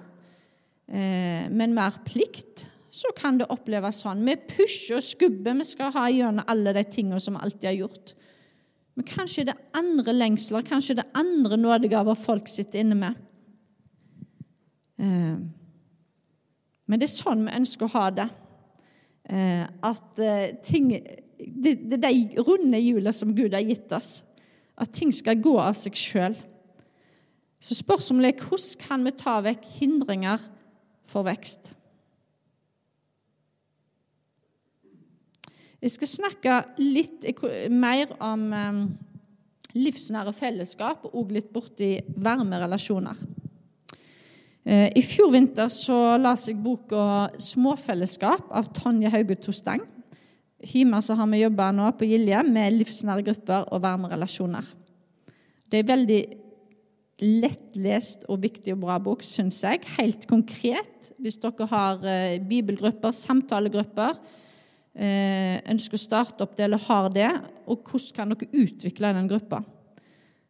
eh, 0.89 1.45
men 1.49 1.75
mer 1.75 1.99
plikt, 2.05 2.65
så 2.89 3.11
kan 3.17 3.37
det 3.37 3.49
oppleves 3.53 4.01
sånn. 4.01 4.23
Vi 4.25 4.35
pusher 4.49 4.97
og 4.97 5.05
skubber, 5.05 5.57
vi 5.59 5.67
skal 5.67 5.93
ha 5.93 6.07
gjennom 6.09 6.47
alle 6.49 6.73
de 6.79 6.83
tingene 6.89 7.21
som 7.21 7.37
vi 7.37 7.43
alltid 7.45 7.69
har 7.69 7.77
gjort. 7.83 8.15
Men 8.97 9.07
kanskje 9.07 9.45
det 9.47 9.53
er 9.53 9.79
andre 9.79 10.15
lengsler, 10.15 10.65
kanskje 10.65 10.97
det 10.97 11.05
er 11.05 11.21
andre 11.21 11.59
nådegaver 11.61 12.17
folk 12.19 12.49
sitter 12.51 12.81
inne 12.81 12.97
med. 12.99 13.25
Men 16.89 16.99
det 16.99 17.09
er 17.09 17.13
sånn 17.13 17.45
vi 17.45 17.55
ønsker 17.59 17.85
å 17.85 17.93
ha 17.93 18.05
det. 18.17 18.27
Eh, 19.29 19.65
at 19.85 20.21
eh, 20.25 20.55
ting 20.65 20.89
Det 21.39 21.95
er 21.95 22.01
de 22.01 22.41
runde 22.43 22.79
hjulene 22.81 23.13
som 23.15 23.31
Gud 23.35 23.53
har 23.53 23.63
gitt 23.63 23.91
oss. 23.95 24.23
At 24.79 24.91
ting 24.95 25.13
skal 25.15 25.39
gå 25.39 25.53
av 25.61 25.77
seg 25.77 25.95
sjøl. 25.95 26.35
Så 27.59 27.77
spørsmålet 27.77 28.33
er 28.33 28.47
hvordan 28.47 28.79
kan 28.81 29.05
vi 29.05 29.13
ta 29.19 29.35
vekk 29.43 29.67
hindringer 29.77 30.43
for 31.07 31.27
vekst? 31.27 31.73
Jeg 35.79 35.93
skal 35.95 36.11
snakke 36.11 36.55
litt 36.81 37.27
mer 37.71 38.11
om 38.19 38.49
eh, 38.51 38.81
livsnære 39.79 40.33
fellesskap 40.35 41.05
og 41.13 41.31
litt 41.35 41.53
borti 41.53 41.93
varme 42.19 42.59
relasjoner. 42.59 43.19
Eh, 44.67 44.89
I 44.95 45.03
fjor 45.05 45.31
vinter 45.31 45.69
så 45.71 46.17
las 46.19 46.47
jeg 46.49 46.59
boka 46.63 47.29
'Småfellesskap' 47.37 48.51
av 48.51 48.73
Tonje 48.73 49.09
Hauge 49.09 49.35
Tostang. 49.35 49.81
Hjemme 50.59 51.01
så 51.01 51.15
har 51.15 51.27
vi 51.27 51.43
jobba 51.43 51.71
nå 51.71 51.91
på 51.95 52.05
Gilje 52.05 52.43
med 52.43 52.73
livsnære 52.73 53.23
grupper 53.23 53.71
og 53.71 53.81
varme 53.81 54.09
relasjoner. 54.11 54.65
Det 55.71 55.79
er 55.79 55.95
veldig 55.95 56.23
lettlest 57.21 58.25
og 58.29 58.41
viktig 58.41 58.73
og 58.73 58.81
bra 58.81 58.97
bok, 58.99 59.23
syns 59.23 59.63
jeg. 59.63 59.79
Helt 59.97 60.27
konkret, 60.27 61.11
hvis 61.19 61.37
dere 61.37 61.67
har 61.67 62.03
eh, 62.03 62.39
bibelgrupper, 62.39 63.11
samtalegrupper, 63.11 64.19
eh, 64.95 65.59
ønsker 65.71 65.95
å 65.95 66.03
starte 66.03 66.43
opp 66.43 66.55
det 66.57 66.67
eller 66.67 66.77
har 66.77 67.09
det, 67.09 67.31
og 67.67 67.83
hvordan 67.83 68.15
kan 68.15 68.29
dere 68.35 68.63
utvikle 68.65 69.13
den 69.13 69.27
gruppa? 69.31 69.63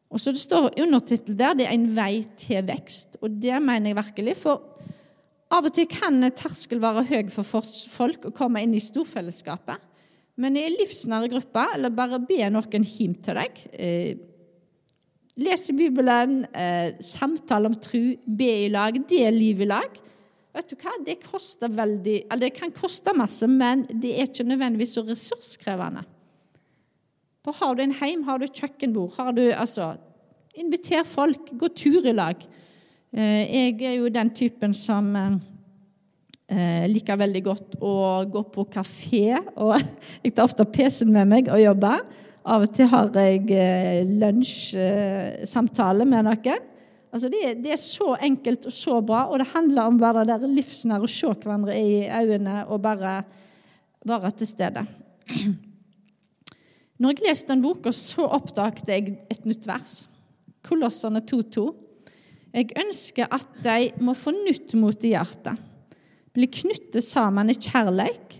Og 0.10 0.20
så 0.20 0.32
Det 0.32 0.42
står 0.42 0.74
undertittel 0.82 1.38
der 1.38 1.54
det 1.54 1.68
er 1.68 1.74
'En 1.74 1.96
vei 1.96 2.24
til 2.38 2.64
vekst'. 2.64 3.18
Og 3.22 3.30
det 3.42 3.62
mener 3.62 3.90
jeg 3.90 3.96
virkelig. 3.96 4.38
For 4.38 4.62
av 5.52 5.66
og 5.66 5.74
til 5.74 5.86
kan 5.86 6.22
terskel 6.32 6.80
være 6.80 7.04
høy 7.04 7.30
for 7.30 7.44
folk 7.44 8.26
å 8.26 8.34
komme 8.36 8.62
inn 8.62 8.74
i 8.74 8.80
storfellesskapet. 8.80 9.78
Men 10.38 10.58
i 10.58 10.70
livsnære 10.70 11.30
grupper, 11.30 11.76
eller 11.76 11.90
bare 11.90 12.20
be 12.20 12.50
noen 12.50 12.84
hjem 12.84 13.16
til 13.22 13.36
deg 13.36 13.52
eh, 13.74 14.16
Lese 15.40 15.74
Bibelen, 15.74 16.46
eh, 16.54 16.98
samtale 17.00 17.70
om 17.70 17.76
tru, 17.76 18.18
be 18.26 18.66
i 18.66 18.70
lag, 18.70 18.98
del 19.08 19.34
liv 19.34 19.62
i 19.62 19.66
lag. 19.66 20.00
Vet 20.56 20.70
du 20.70 20.76
hva? 20.76 20.92
Det, 21.06 21.16
veldig, 21.72 22.16
det 22.42 22.54
kan 22.58 22.74
koste 22.76 23.14
masse, 23.16 23.48
men 23.48 23.86
det 23.88 24.16
er 24.18 24.28
ikke 24.28 24.48
nødvendigvis 24.50 24.98
så 24.98 25.06
ressurskrevende. 25.08 26.04
For 27.46 27.56
har 27.56 27.76
du 27.76 27.84
en 27.86 27.96
heim, 28.02 28.26
har 28.28 28.40
du 28.40 28.48
et 28.48 28.58
kjøkkenbord, 28.58 29.16
har 29.18 29.36
du 29.38 29.46
altså 29.50 29.96
Inviter 30.60 31.06
folk, 31.08 31.54
gå 31.56 31.68
tur 31.78 32.08
i 32.10 32.12
lag. 32.12 32.42
Eh, 33.14 33.44
jeg 33.48 33.78
er 33.86 33.94
jo 33.96 34.10
den 34.12 34.32
typen 34.36 34.74
som 34.76 35.14
eh, 35.16 36.84
liker 36.90 37.20
veldig 37.22 37.42
godt 37.46 37.78
å 37.80 37.94
gå 38.28 38.42
på 38.58 38.66
kafé. 38.74 39.38
Og 39.56 39.78
jeg 40.26 40.34
tar 40.34 40.50
ofte 40.50 40.66
PC-en 40.68 41.14
med 41.16 41.30
meg 41.32 41.52
og 41.54 41.62
jobber. 41.62 42.04
Av 42.50 42.66
og 42.66 42.74
til 42.76 42.90
har 42.92 43.14
jeg 43.22 43.46
eh, 43.56 44.02
lunsjsamtale 44.20 46.10
med 46.10 46.28
noen. 46.28 46.68
Altså 47.14 47.32
det, 47.32 47.56
det, 47.64 47.72
er 47.78 47.82
så 47.82 48.12
enkelt 48.20 48.68
og 48.68 48.76
så 48.76 49.00
bra, 49.06 49.24
og 49.30 49.40
det 49.40 49.48
handler 49.54 49.88
om 49.88 50.02
bare 50.02 50.28
det 50.28 50.42
livsnære 50.44 51.08
å 51.08 51.14
se 51.14 51.32
hverandre 51.32 51.78
i 51.78 52.04
øynene 52.06 52.68
og 52.68 52.84
bare 52.84 53.16
være 54.06 54.36
til 54.42 54.52
stede. 54.52 54.86
Når 57.00 57.16
jeg 57.16 57.30
leste 57.30 57.54
den 57.54 57.62
boka, 57.64 57.94
så 57.96 58.26
oppdaget 58.28 58.90
jeg 58.92 59.14
et 59.32 59.46
nytt 59.48 59.68
vers. 59.70 60.02
Kolossene 60.68 61.22
2,2. 61.24 61.64
Jeg 62.52 62.74
ønsker 62.82 63.30
at 63.32 63.48
de 63.64 64.04
må 64.04 64.16
få 64.18 64.34
nytt 64.36 64.74
mot 64.76 65.06
i 65.06 65.14
hjertet, 65.14 65.56
bli 66.36 66.48
knyttet 66.50 67.06
sammen 67.06 67.52
i 67.52 67.56
kjærleik 67.56 68.40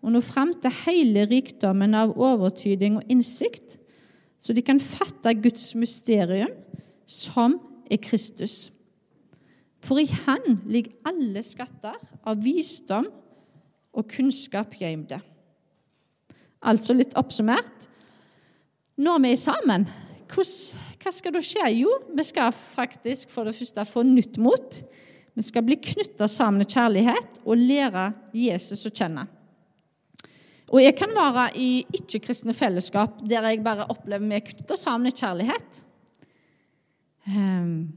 og 0.00 0.14
nå 0.14 0.22
fram 0.24 0.54
til 0.56 0.72
hele 0.86 1.26
rikdommen 1.28 1.94
av 1.96 2.16
overtyding 2.16 2.96
og 2.98 3.12
innsikt, 3.12 3.76
så 4.40 4.56
de 4.56 4.64
kan 4.64 4.80
fatte 4.80 5.34
Guds 5.36 5.74
mysterium, 5.76 6.52
som 7.04 7.58
er 7.90 8.00
Kristus. 8.00 8.70
For 9.84 10.00
i 10.00 10.06
Han 10.24 10.62
ligger 10.68 10.96
alle 11.08 11.42
skatter 11.44 11.96
av 12.24 12.40
visdom 12.42 13.10
og 13.92 14.08
kunnskap 14.08 14.72
gjemte. 14.80 15.20
Altså 16.64 16.96
litt 16.96 17.12
oppsummert 17.18 17.90
når 19.00 19.20
vi 19.24 19.32
er 19.32 19.40
sammen, 19.40 19.86
hva 20.30 21.12
skal 21.12 21.34
da 21.34 21.40
skje? 21.42 21.64
Jo, 21.80 21.92
vi 22.14 22.24
skal 22.26 22.52
faktisk 22.52 23.30
for 23.32 23.48
det 23.48 23.56
første 23.56 23.84
få 23.88 24.04
nytt 24.06 24.36
mot. 24.42 24.80
Vi 25.34 25.44
skal 25.46 25.64
bli 25.64 25.78
knytta 25.80 26.28
sammen 26.28 26.64
i 26.64 26.68
kjærlighet 26.68 27.40
og 27.46 27.60
lære 27.60 28.10
Jesus 28.36 28.84
å 28.86 28.92
kjenne. 28.92 29.24
Og 30.70 30.82
jeg 30.84 30.94
kan 30.98 31.10
være 31.16 31.48
i 31.58 31.70
ikke-kristne 31.96 32.54
fellesskap 32.54 33.22
der 33.26 33.48
jeg 33.48 33.64
bare 33.64 33.88
opplever 33.90 34.28
vi 34.28 34.38
er 34.38 34.46
knytta 34.46 34.76
sammen 34.78 35.10
i 35.10 35.16
kjærlighet. 35.16 35.80
Um, 37.26 37.90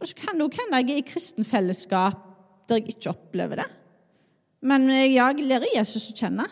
og 0.00 0.08
så 0.08 0.16
kan 0.18 0.40
det 0.40 0.50
hende 0.58 0.80
jeg 0.82 0.92
er 0.94 1.00
i 1.00 1.06
kristen 1.06 1.46
fellesskap 1.46 2.22
der 2.68 2.80
jeg 2.80 2.96
ikke 2.96 3.12
opplever 3.12 3.62
det. 3.62 3.68
Men 4.66 4.88
jeg 4.90 5.44
lærer 5.46 5.68
Jesus 5.76 6.10
å 6.10 6.16
kjenne. 6.16 6.48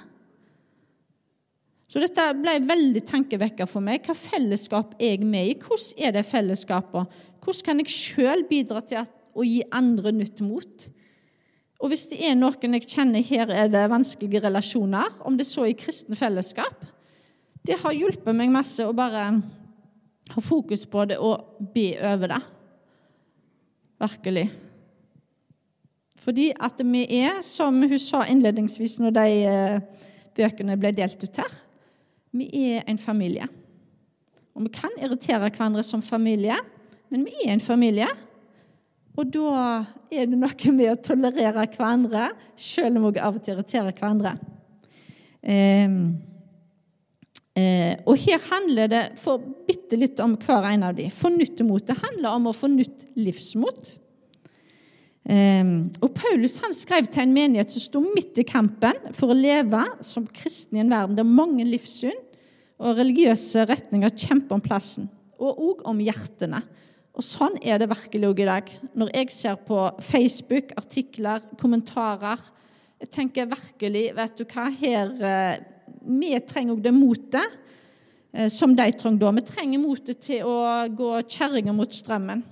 Så 1.95 2.01
dette 2.03 2.23
ble 2.35 2.57
veldig 2.67 3.05
tankevekker 3.07 3.69
for 3.71 3.85
meg. 3.87 4.01
Hva 4.03 4.17
fellesskap 4.19 4.97
er 4.99 5.13
jeg 5.13 5.27
med 5.31 5.47
i? 5.47 5.59
Hvordan 5.63 6.01
er 6.03 6.15
det 6.17 6.25
fellesskapet? 6.27 7.13
Hvordan 7.39 7.67
kan 7.69 7.83
jeg 7.85 7.93
sjøl 7.93 8.41
bidra 8.49 8.81
til 8.83 9.05
å 9.31 9.45
gi 9.47 9.61
andre 9.71 10.11
nytt 10.11 10.41
mot? 10.43 10.89
Og 11.79 11.93
hvis 11.93 12.09
det 12.11 12.17
er 12.27 12.35
noen 12.35 12.75
jeg 12.75 12.89
kjenner 12.91 13.23
her 13.23 13.53
er 13.55 13.71
det 13.71 13.85
vanskelige 13.93 14.43
relasjoner, 14.43 15.07
om 15.23 15.39
det 15.39 15.47
så 15.47 15.63
er 15.63 15.71
i 15.71 15.77
kristen 15.79 16.19
fellesskap 16.19 16.83
Det 17.63 17.77
har 17.79 17.95
hjulpet 17.95 18.35
meg 18.35 18.51
masse 18.51 18.83
å 18.83 18.97
bare 18.97 19.29
ha 20.35 20.43
fokus 20.43 20.83
på 20.91 21.05
det 21.07 21.21
og 21.23 21.63
be 21.77 21.93
over 22.03 22.33
det. 22.33 22.41
Virkelig. 24.03 24.49
Fordi 26.25 26.49
at 26.59 26.83
vi 26.83 27.05
er, 27.21 27.39
som 27.47 27.79
hun 27.87 28.03
sa 28.03 28.25
innledningsvis 28.27 28.99
når 28.99 29.15
de 29.15 29.29
eh, 29.47 29.79
bøkene 30.35 30.75
ble 30.81 30.91
delt 30.97 31.23
ut 31.23 31.39
her, 31.39 31.55
vi 32.35 32.49
er 32.75 32.85
en 32.91 32.99
familie. 32.99 33.47
Og 34.55 34.67
vi 34.67 34.73
kan 34.75 34.95
irritere 35.03 35.49
hverandre 35.49 35.83
som 35.87 36.03
familie, 36.03 36.57
men 37.11 37.27
vi 37.27 37.35
er 37.47 37.55
en 37.55 37.63
familie. 37.63 38.09
Og 39.15 39.31
da 39.31 39.51
er 40.11 40.27
det 40.31 40.39
noe 40.39 40.75
med 40.75 40.91
å 40.91 41.01
tolerere 41.03 41.67
hverandre, 41.71 42.31
selv 42.59 42.99
om 42.99 43.09
vi 43.09 43.23
av 43.23 43.39
og 43.39 43.45
til 43.45 43.55
irriterer 43.55 43.95
hverandre. 43.95 44.35
Eh, 45.45 45.99
eh, 47.61 47.93
og 48.03 48.19
her 48.25 48.43
handler 48.49 48.91
det 48.91 49.05
for 49.21 49.43
bitte 49.69 49.99
litt 50.01 50.23
om 50.23 50.35
hver 50.41 50.71
en 50.73 50.89
av 50.91 50.99
dem. 50.99 51.11
Det 51.11 52.01
handler 52.01 52.31
om 52.33 52.51
å 52.51 52.57
få 52.57 52.71
nytt 52.73 53.07
livsmot. 53.15 53.99
Um, 55.25 55.89
og 56.05 56.11
Paulus 56.13 56.59
han 56.61 56.75
skrev 56.77 57.07
til 57.09 57.23
en 57.23 57.33
menighet 57.33 57.71
som 57.73 57.81
sto 57.81 58.01
midt 58.05 58.37
i 58.37 58.45
kampen 58.45 58.99
for 59.17 59.33
å 59.33 59.37
leve 59.39 59.81
som 60.05 60.27
kristen 60.29 60.77
i 60.77 60.83
en 60.83 60.93
verden 60.93 61.17
der 61.17 61.25
mange 61.25 61.65
livssyn 61.65 62.19
og 62.77 62.99
religiøse 62.99 63.65
retninger 63.71 64.13
kjemper 64.13 64.59
om 64.59 64.65
plassen, 64.65 65.09
og 65.41 65.63
òg 65.65 65.83
om 65.89 66.03
hjertene. 66.05 66.61
Og 67.17 67.25
Sånn 67.25 67.57
er 67.63 67.81
det 67.81 67.89
virkelig 67.89 68.29
òg 68.29 68.43
i 68.43 68.49
dag. 68.51 68.71
Når 68.93 69.13
jeg 69.15 69.33
ser 69.33 69.57
på 69.65 69.81
Facebook, 70.03 70.75
artikler, 70.77 71.45
kommentarer 71.61 72.51
Jeg 73.01 73.11
tenker 73.11 73.49
virkelig 73.49 74.05
vet 74.17 74.39
du 74.39 74.45
hva, 74.45 74.71
her, 74.71 75.11
eh, 75.25 75.59
Vi 76.05 76.39
trenger 76.41 76.75
òg 76.75 76.83
det 76.83 76.93
motet 76.95 77.57
eh, 78.33 78.49
som 78.49 78.75
de 78.77 78.93
trenger 78.93 79.21
da. 79.21 79.31
Vi 79.31 79.47
trenger 79.49 79.81
motet 79.81 80.21
til 80.21 80.45
å 80.45 80.89
gå 80.89 81.13
kjerringa 81.23 81.73
mot 81.73 81.89
strømmen. 81.89 82.45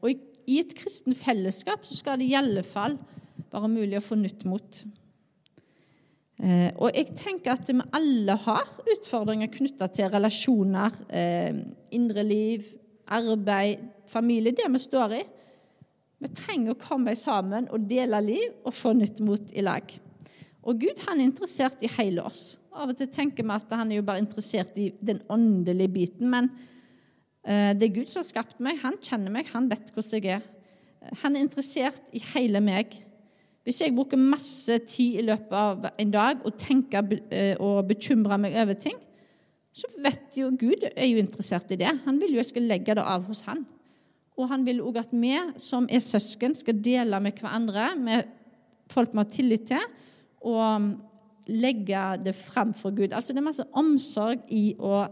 Og 0.00 0.08
og 0.08 0.29
i 0.50 0.60
et 0.62 0.74
kristen 0.76 1.16
fellesskap 1.16 1.84
så 1.86 1.96
skal 1.96 2.20
det 2.20 2.30
i 2.30 2.38
alle 2.38 2.64
fall 2.66 2.98
være 3.50 3.70
mulig 3.70 3.98
å 3.98 4.04
få 4.04 4.18
nytt 4.18 4.44
mot. 4.48 4.82
Eh, 6.40 6.70
og 6.80 6.94
jeg 6.96 7.12
tenker 7.18 7.54
at 7.54 7.68
vi 7.68 7.76
alle 7.96 8.36
har 8.46 8.68
utfordringer 8.94 9.50
knytta 9.52 9.90
til 9.92 10.10
relasjoner, 10.12 10.96
eh, 11.12 11.52
indre 11.92 12.24
liv, 12.24 12.64
arbeid, 13.10 13.82
familie, 14.08 14.54
det 14.56 14.68
vi 14.72 14.80
står 14.80 15.16
i. 15.18 15.24
Vi 16.20 16.28
trenger 16.36 16.74
å 16.74 16.80
komme 16.80 17.14
sammen 17.16 17.68
og 17.72 17.88
dele 17.88 18.20
liv 18.24 18.64
og 18.64 18.74
få 18.76 18.92
nytt 18.96 19.20
mot 19.24 19.52
i 19.52 19.64
lag. 19.64 19.84
Og 20.62 20.80
Gud 20.80 20.98
han 21.06 21.20
er 21.20 21.30
interessert 21.30 21.80
i 21.84 21.92
hele 21.96 22.24
oss. 22.24 22.58
Av 22.76 22.90
og 22.92 22.96
til 22.96 23.08
tenker 23.08 23.46
vi 23.46 23.54
at 23.54 23.72
han 23.72 23.90
er 23.90 24.00
jo 24.00 24.06
bare 24.06 24.20
interessert 24.22 24.76
i 24.78 24.90
den 25.00 25.22
åndelige 25.32 25.92
biten. 25.92 26.28
Men 26.30 26.50
det 27.40 27.86
er 27.86 27.94
Gud 27.94 28.10
som 28.10 28.20
har 28.20 28.28
skapt 28.28 28.58
meg. 28.60 28.82
Han 28.82 28.98
kjenner 29.00 29.32
meg, 29.32 29.48
han 29.54 29.68
vet 29.70 29.92
hvordan 29.94 30.20
jeg 30.20 30.40
er. 30.40 30.42
Han 31.22 31.36
er 31.36 31.46
interessert 31.46 32.10
i 32.12 32.20
hele 32.34 32.60
meg. 32.60 32.98
Hvis 33.64 33.80
jeg 33.82 33.94
bruker 33.96 34.20
masse 34.20 34.78
tid 34.88 35.20
i 35.20 35.24
løpet 35.24 35.56
av 35.56 35.86
en 36.00 36.12
dag 36.12 36.40
og 36.48 36.56
tenker 36.60 37.16
eh, 37.32 37.54
og 37.60 37.88
bekymrer 37.90 38.40
meg 38.40 38.56
over 38.60 38.76
ting, 38.80 38.96
så 39.72 39.88
vet 40.02 40.36
jo 40.38 40.48
Gud 40.58 40.86
er 40.90 41.06
jo 41.06 41.20
interessert 41.20 41.70
i 41.72 41.78
det. 41.80 41.90
Han 42.06 42.18
vil 42.20 42.34
jo 42.34 42.40
jeg 42.40 42.50
skal 42.50 42.66
legge 42.68 42.96
det 42.96 43.04
av 43.04 43.28
hos 43.28 43.44
han. 43.48 43.62
Og 44.40 44.48
han 44.50 44.64
vil 44.66 44.80
òg 44.82 45.02
at 45.02 45.12
vi 45.12 45.34
som 45.60 45.86
er 45.92 46.02
søsken, 46.04 46.56
skal 46.56 46.80
dele 46.80 47.20
med 47.20 47.36
hverandre, 47.38 47.92
med 48.00 48.32
folk 48.90 49.12
vi 49.12 49.20
har 49.20 49.30
tillit 49.30 49.68
til, 49.70 49.84
og 50.40 50.90
legge 51.50 52.02
det 52.24 52.34
fram 52.34 52.72
for 52.74 52.94
Gud. 52.96 53.12
Altså 53.12 53.34
Det 53.34 53.42
er 53.42 53.50
masse 53.50 53.66
omsorg 53.76 54.42
i 54.48 54.72
å 54.78 55.04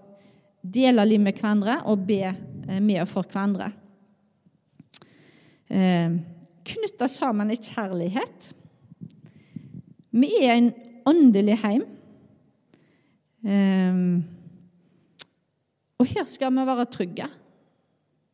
dele 0.62 1.05
liv 1.07 1.23
med 1.23 1.38
hverandre 1.38 1.81
og 1.90 2.07
be 2.09 2.23
eh, 2.29 2.81
med 2.81 3.03
og 3.05 3.09
for 3.11 3.29
hverandre. 3.29 3.73
Knytte 5.68 7.09
sammen 7.12 7.51
i 7.53 7.59
kjærlighet. 7.61 8.47
Vi 10.16 10.31
er 10.40 10.55
en 10.55 10.71
åndelig 11.09 11.59
heim. 11.62 11.85
Um, 13.42 14.25
og 15.99 16.07
her 16.11 16.25
skal 16.27 16.55
vi 16.55 16.64
være 16.66 16.87
trygge, 16.90 17.29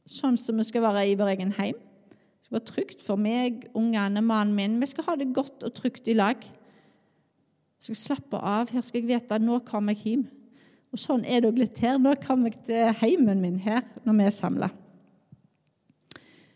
sånn 0.09 0.37
som 0.41 0.59
vi 0.61 0.65
skal 0.69 0.85
være 0.85 1.05
i 1.11 1.17
vår 1.19 1.35
egen 1.35 1.53
heim. 1.59 1.77
Det 1.77 2.49
skal 2.49 2.59
være 2.59 2.71
trygt 2.71 3.05
for 3.05 3.21
meg, 3.21 3.67
ungene, 3.77 4.23
mannen 4.25 4.57
min. 4.57 4.79
Vi 4.81 4.91
skal 4.91 5.09
ha 5.09 5.17
det 5.21 5.33
godt 5.37 5.65
og 5.65 5.75
trygt 5.77 6.09
i 6.09 6.17
lag. 6.17 6.41
Jeg 6.45 7.89
skal 7.89 8.01
slappe 8.01 8.41
av. 8.41 8.73
Her 8.73 8.85
skal 8.85 9.03
jeg 9.03 9.11
vite 9.13 9.37
at 9.37 9.45
nå 9.45 9.61
kommer 9.69 9.97
jeg 9.97 10.05
hjem. 10.05 10.27
Og 10.95 11.01
sånn 11.03 11.25
er 11.27 11.43
det 11.43 11.49
òg 11.51 11.57
litt 11.59 11.79
her. 11.83 11.97
Nå 11.99 12.13
kommer 12.23 12.53
jeg 12.53 12.61
til 12.69 12.91
heimen 13.01 13.41
min 13.43 13.57
her 13.65 13.83
når 14.07 14.15
vi 14.15 14.27
er 14.29 14.35
samla. 14.35 14.69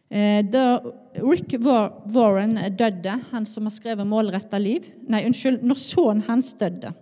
Eh, 0.09 0.45
da 0.47 0.79
Rick 1.19 1.57
Warren 1.59 2.55
døde, 2.79 3.17
han 3.33 3.49
som 3.51 3.67
har 3.67 3.75
skrevet 3.75 4.07
'Målretta 4.07 4.61
liv' 4.63 4.93
Nei, 5.11 5.25
unnskyld, 5.27 5.65
når 5.67 5.81
sønnen 5.83 6.23
hans 6.29 6.53
døde. 6.55 6.95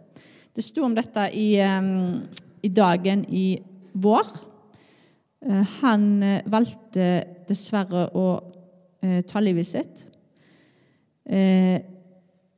Det 0.57 0.65
sto 0.65 0.83
om 0.83 0.95
dette 0.95 1.29
i, 1.37 1.61
i 2.63 2.69
dagen 2.69 3.27
i 3.29 3.61
vår. 3.93 4.33
Eh, 5.45 5.77
han 5.83 6.23
eh, 6.23 6.43
valgte 6.47 7.27
dessverre 7.47 8.09
å 8.17 8.27
ta 9.29 9.39
livet 9.39 9.67
sitt. 9.69 10.01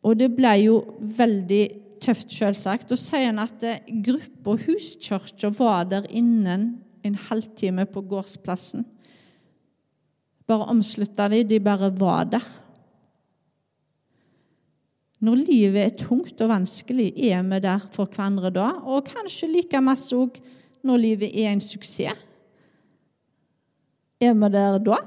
Og 0.02 0.14
det 0.16 0.28
ble 0.32 0.52
jo 0.62 0.76
veldig 1.02 1.87
tøft, 2.00 2.32
selvsagt. 2.32 2.92
Og 2.94 3.00
sier 3.00 3.30
han 3.30 3.42
at 3.42 3.64
gruppa 4.04 4.56
Huskirka 4.66 5.50
var 5.58 5.88
der 5.90 6.08
innen 6.10 6.70
en 7.06 7.18
halvtime 7.28 7.86
på 7.88 8.02
gårdsplassen 8.10 8.86
bare 10.48 10.70
omslutta 10.72 11.28
de, 11.28 11.42
de 11.44 11.60
bare 11.60 11.90
var 12.00 12.24
der. 12.32 12.46
Når 15.20 15.42
livet 15.42 15.82
er 15.82 15.96
tungt 15.98 16.40
og 16.40 16.52
vanskelig, 16.52 17.10
er 17.26 17.42
vi 17.42 17.58
der 17.60 17.84
for 17.92 18.06
hverandre 18.06 18.52
da? 18.54 18.68
Og 18.86 19.04
kanskje 19.08 19.50
like 19.50 19.80
masse 19.82 20.14
òg 20.16 20.38
når 20.86 21.02
livet 21.02 21.34
er 21.34 21.50
en 21.52 21.62
suksess. 21.64 22.24
Er 24.20 24.34
vi 24.34 24.50
der 24.54 24.78
da 24.82 24.98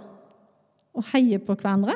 og 0.92 1.06
heier 1.14 1.40
på 1.40 1.56
hverandre? 1.56 1.96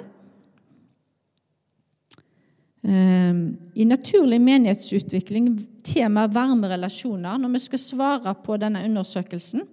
Ehm, 2.86 3.58
I 3.74 3.86
naturlig 3.86 4.42
menighetsutvikling, 4.42 5.54
tema 5.84 6.28
varme 6.28 6.70
relasjoner, 6.70 7.38
når 7.42 7.56
vi 7.56 7.64
skal 7.66 7.82
svare 7.82 8.36
på 8.46 8.58
denne 8.62 8.84
undersøkelsen, 8.86 9.66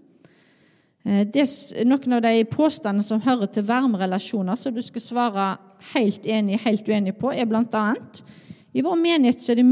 Eh, 1.02 1.24
det 1.26 1.42
er 1.42 1.88
noen 1.88 2.16
av 2.16 2.22
de 2.24 2.44
påstandene 2.46 3.04
som 3.04 3.22
hører 3.24 3.50
til 3.50 3.66
varme 3.66 3.98
relasjoner, 4.00 4.58
som 4.58 4.74
du 4.74 4.82
skal 4.84 5.02
svare 5.02 5.48
helt 5.92 6.26
enig, 6.30 6.60
helt 6.62 6.88
uenig 6.88 7.16
på, 7.18 7.32
er 7.34 7.48
bl.a. 7.50 7.86
I 8.72 8.84
vår 8.84 8.98
menighet 9.00 9.48
er 9.50 9.58
det 9.58 9.66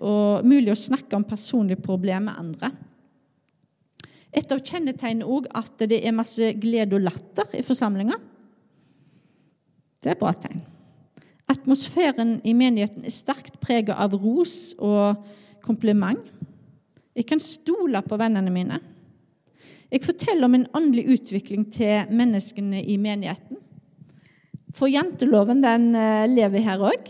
og, 0.00 0.46
mulig 0.46 0.72
å 0.72 0.78
snakke 0.78 1.16
om 1.16 1.26
personlige 1.28 1.82
problemer 1.84 2.32
med 2.32 2.40
andre. 2.40 2.72
Et 4.32 4.52
av 4.52 4.60
kjennetegnene 4.60 5.28
òg 5.28 5.46
at 5.56 5.86
det 5.88 6.00
er 6.00 6.16
masse 6.16 6.52
glede 6.60 6.96
og 6.96 7.06
latter 7.06 7.54
i 7.56 7.62
forsamlinga. 7.64 8.18
Det 10.02 10.10
er 10.10 10.16
et 10.16 10.20
bra 10.20 10.32
tegn. 10.34 10.64
Atmosfæren 11.48 12.38
i 12.44 12.52
menigheten 12.52 13.06
er 13.08 13.14
sterkt 13.14 13.56
preget 13.62 13.96
av 13.96 14.12
ros 14.20 14.74
og 14.78 15.22
kompliment. 15.64 16.20
Jeg 17.16 17.26
kan 17.26 17.40
stole 17.42 18.02
på 18.04 18.18
vennene 18.20 18.52
mine. 18.52 18.78
Jeg 19.88 20.04
forteller 20.04 20.44
om 20.44 20.58
en 20.58 20.66
åndelig 20.76 21.06
utvikling 21.16 21.64
til 21.72 22.10
menneskene 22.12 22.82
i 22.84 22.98
menigheten. 23.00 23.56
For 24.76 24.92
janteloven 24.92 25.64
den 25.64 25.94
eh, 25.96 26.28
lever 26.28 26.62
her 26.66 26.84
òg. 26.90 27.08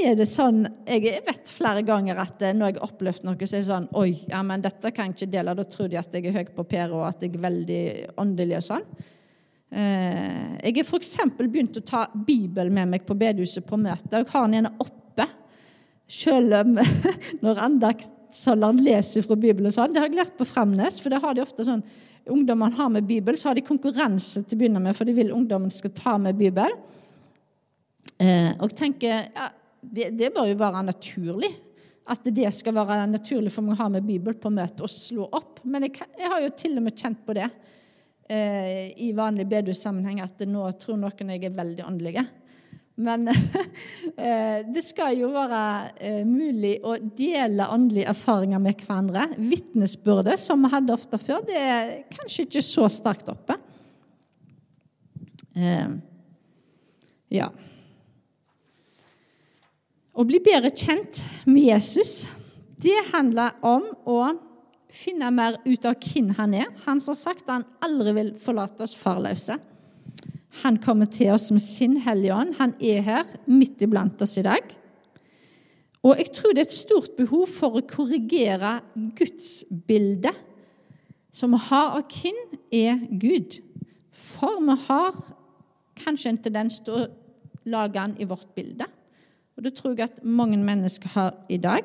Er 0.00 0.16
det 0.16 0.30
sånn, 0.32 0.64
Jeg 0.88 1.20
vet 1.26 1.52
flere 1.52 1.82
ganger 1.84 2.18
at 2.22 2.40
eh, 2.40 2.54
når 2.56 2.72
jeg 2.72 2.78
har 2.78 2.88
opplevd 2.88 3.26
noe, 3.28 3.36
så 3.44 3.58
er 3.58 3.60
det 3.60 3.68
sånn 3.68 3.88
Oi, 4.00 4.14
ja, 4.30 4.40
men 4.46 4.64
dette 4.64 4.90
kan 4.96 5.10
jeg 5.10 5.18
ikke 5.18 5.32
dele. 5.36 5.54
Da 5.58 5.66
tror 5.68 5.92
de 5.92 6.00
at 6.00 6.16
jeg 6.16 6.30
er 6.30 6.38
høy 6.38 6.52
på 6.56 6.64
pæra 6.64 6.96
og 6.96 7.06
at 7.10 7.22
jeg 7.22 7.36
er 7.36 7.44
veldig 7.44 7.82
åndelig 8.24 8.56
og 8.62 8.66
sånn. 8.70 8.88
Eh, 9.70 10.56
jeg 10.66 10.80
har 10.80 10.86
f.eks. 10.88 11.16
begynt 11.38 11.78
å 11.78 11.84
ta 11.86 12.06
Bibelen 12.14 12.74
med 12.74 12.96
meg 12.96 13.06
på 13.06 13.14
bedehuset 13.18 13.66
på 13.66 13.78
møte. 13.78 14.10
Jeg 14.10 14.26
har 14.32 14.48
den 14.48 14.58
gjerne 14.58 14.72
oppe, 14.82 15.26
selv 16.10 16.56
om 16.58 16.78
når 17.44 17.64
andaktsholderen 17.68 18.82
leser 18.82 19.26
fra 19.26 19.38
Bibelen. 19.38 19.70
Sånn. 19.74 19.94
Det 19.94 20.02
har 20.02 20.10
jeg 20.10 20.18
lært 20.18 20.38
på 20.38 20.48
Framnes. 20.48 20.98
for 21.02 21.14
det 21.14 21.22
har 21.22 21.36
de 21.36 21.44
ofte 21.44 21.66
sånn, 21.66 21.84
Ungdommene 22.30 22.76
har 22.76 22.90
med 22.92 23.06
Bibel, 23.08 23.34
så 23.40 23.48
har 23.48 23.56
de 23.56 23.64
konkurranse 23.64 24.42
til 24.44 24.54
å 24.54 24.60
begynne 24.60 24.82
med, 24.84 24.94
for 24.94 25.08
de 25.08 25.14
vil 25.16 25.32
ungdommen 25.32 25.72
skal 25.72 25.90
ta 25.96 26.18
med 26.20 26.36
Bibel. 26.38 26.74
Eh, 28.20 28.52
og 28.60 28.68
jeg 28.68 28.76
tenker 28.76 29.30
ja, 29.32 29.48
det, 29.80 30.10
det, 30.20 30.28
bør 30.34 30.50
jo 30.50 30.58
være 30.60 30.84
naturlig. 30.84 31.50
At 32.10 32.26
det 32.26 32.52
skal 32.54 32.76
være 32.76 33.06
naturlig 33.08 33.52
for 33.54 33.64
meg 33.64 33.78
å 33.78 33.84
ha 33.84 33.88
med 33.96 34.06
Bibel 34.06 34.36
på 34.36 34.52
møte 34.52 34.84
og 34.84 34.92
slå 34.92 35.30
opp. 35.32 35.62
Men 35.64 35.88
jeg, 35.88 36.04
jeg 36.20 36.32
har 36.32 36.44
jo 36.44 36.52
til 36.60 36.76
og 36.76 36.84
med 36.86 36.98
kjent 36.98 37.24
på 37.24 37.36
det 37.38 37.48
eh, 38.30 38.90
i 39.02 39.10
vanlig 39.16 39.48
bedehussammenheng, 39.50 40.20
at 40.24 40.44
nå 40.46 40.68
tror 40.80 41.00
noen 41.00 41.34
jeg 41.34 41.48
er 41.48 41.56
veldig 41.56 41.86
åndelige. 41.86 42.26
Men 43.00 43.28
eh, 43.32 44.60
det 44.68 44.82
skal 44.84 45.16
jo 45.18 45.30
være 45.32 45.62
eh, 45.96 46.20
mulig 46.28 46.76
å 46.84 46.96
dele 47.00 47.68
åndelige 47.72 48.10
erfaringer 48.12 48.62
med 48.62 48.82
hverandre. 48.84 49.26
Vitnesbyrdet, 49.38 50.40
som 50.42 50.62
vi 50.64 50.72
hadde 50.74 50.94
ofte 50.96 51.20
før, 51.20 51.42
det 51.48 51.58
er 51.60 51.96
kanskje 52.12 52.46
ikke 52.46 52.64
så 52.66 52.88
sterkt 52.92 53.32
oppe. 53.32 53.56
Eh, 55.56 55.96
ja. 57.32 57.48
Å 60.10 60.26
bli 60.26 60.40
bedre 60.44 60.72
kjent 60.74 61.22
med 61.48 61.70
Jesus, 61.70 62.24
det 62.80 62.98
handler 63.12 63.56
om 63.64 63.86
å 64.08 64.20
finne 64.94 65.30
mer 65.34 65.58
ut 65.64 65.86
av 65.88 65.98
hvem 66.02 66.32
han 66.38 66.54
er. 66.58 66.70
Han 66.86 67.00
som 67.02 67.14
har 67.14 67.20
sagt 67.20 67.46
at 67.46 67.54
han 67.58 67.68
aldri 67.84 68.14
vil 68.16 68.32
forlate 68.40 68.84
oss 68.86 68.96
farløse. 68.98 69.56
Han 70.64 70.80
kommer 70.82 71.06
til 71.10 71.30
oss 71.34 71.50
med 71.54 71.62
sin 71.62 71.96
Hellige 72.02 72.34
Ånd. 72.34 72.56
Han 72.58 72.74
er 72.82 73.02
her 73.06 73.34
midt 73.46 73.82
iblant 73.84 74.20
oss 74.22 74.36
i 74.40 74.46
dag. 74.46 74.76
Og 76.02 76.16
jeg 76.16 76.32
tror 76.34 76.54
det 76.56 76.62
er 76.62 76.68
et 76.70 76.78
stort 76.78 77.16
behov 77.18 77.46
for 77.52 77.76
å 77.76 77.86
korrigere 77.86 78.78
gudsbildet 79.18 80.46
som 81.30 81.52
vi 81.54 81.60
har 81.68 81.98
av 81.98 82.06
hvem 82.10 82.38
er 82.74 83.02
Gud. 83.20 83.60
For 84.10 84.58
vi 84.64 84.76
har 84.88 85.18
kanskje 86.00 86.32
en 86.32 86.40
tendens 86.42 86.80
til 86.82 86.96
å 86.96 87.08
lage 87.70 88.00
han 88.00 88.16
i 88.18 88.26
vårt 88.28 88.48
bilde. 88.56 88.88
Og 89.56 89.66
det 89.66 89.74
tror 89.76 89.92
jeg 89.94 90.08
at 90.08 90.22
mange 90.24 90.56
mennesker 90.58 91.12
har 91.14 91.34
i 91.52 91.60
dag. 91.60 91.84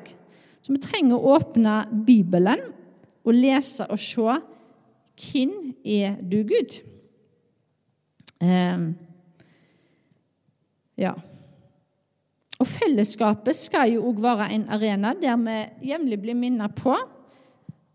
Så 0.64 0.72
vi 0.72 0.80
trenger 0.82 1.20
å 1.20 1.36
åpne 1.36 1.84
Bibelen 2.08 2.72
og 3.26 3.34
lese 3.34 3.86
og 3.90 3.98
se 4.00 4.36
hvem 5.16 5.54
er 5.84 6.18
du, 6.20 6.42
Gud? 6.44 6.78
Eh, 8.44 8.82
ja. 11.00 11.12
Og 12.56 12.68
fellesskapet 12.68 13.56
skal 13.56 13.94
jo 13.94 14.04
òg 14.10 14.20
være 14.24 14.50
en 14.54 14.68
arena 14.72 15.12
der 15.16 15.36
vi 15.40 15.56
jevnlig 15.90 16.20
blir 16.22 16.36
minnet 16.38 16.76
på 16.76 16.94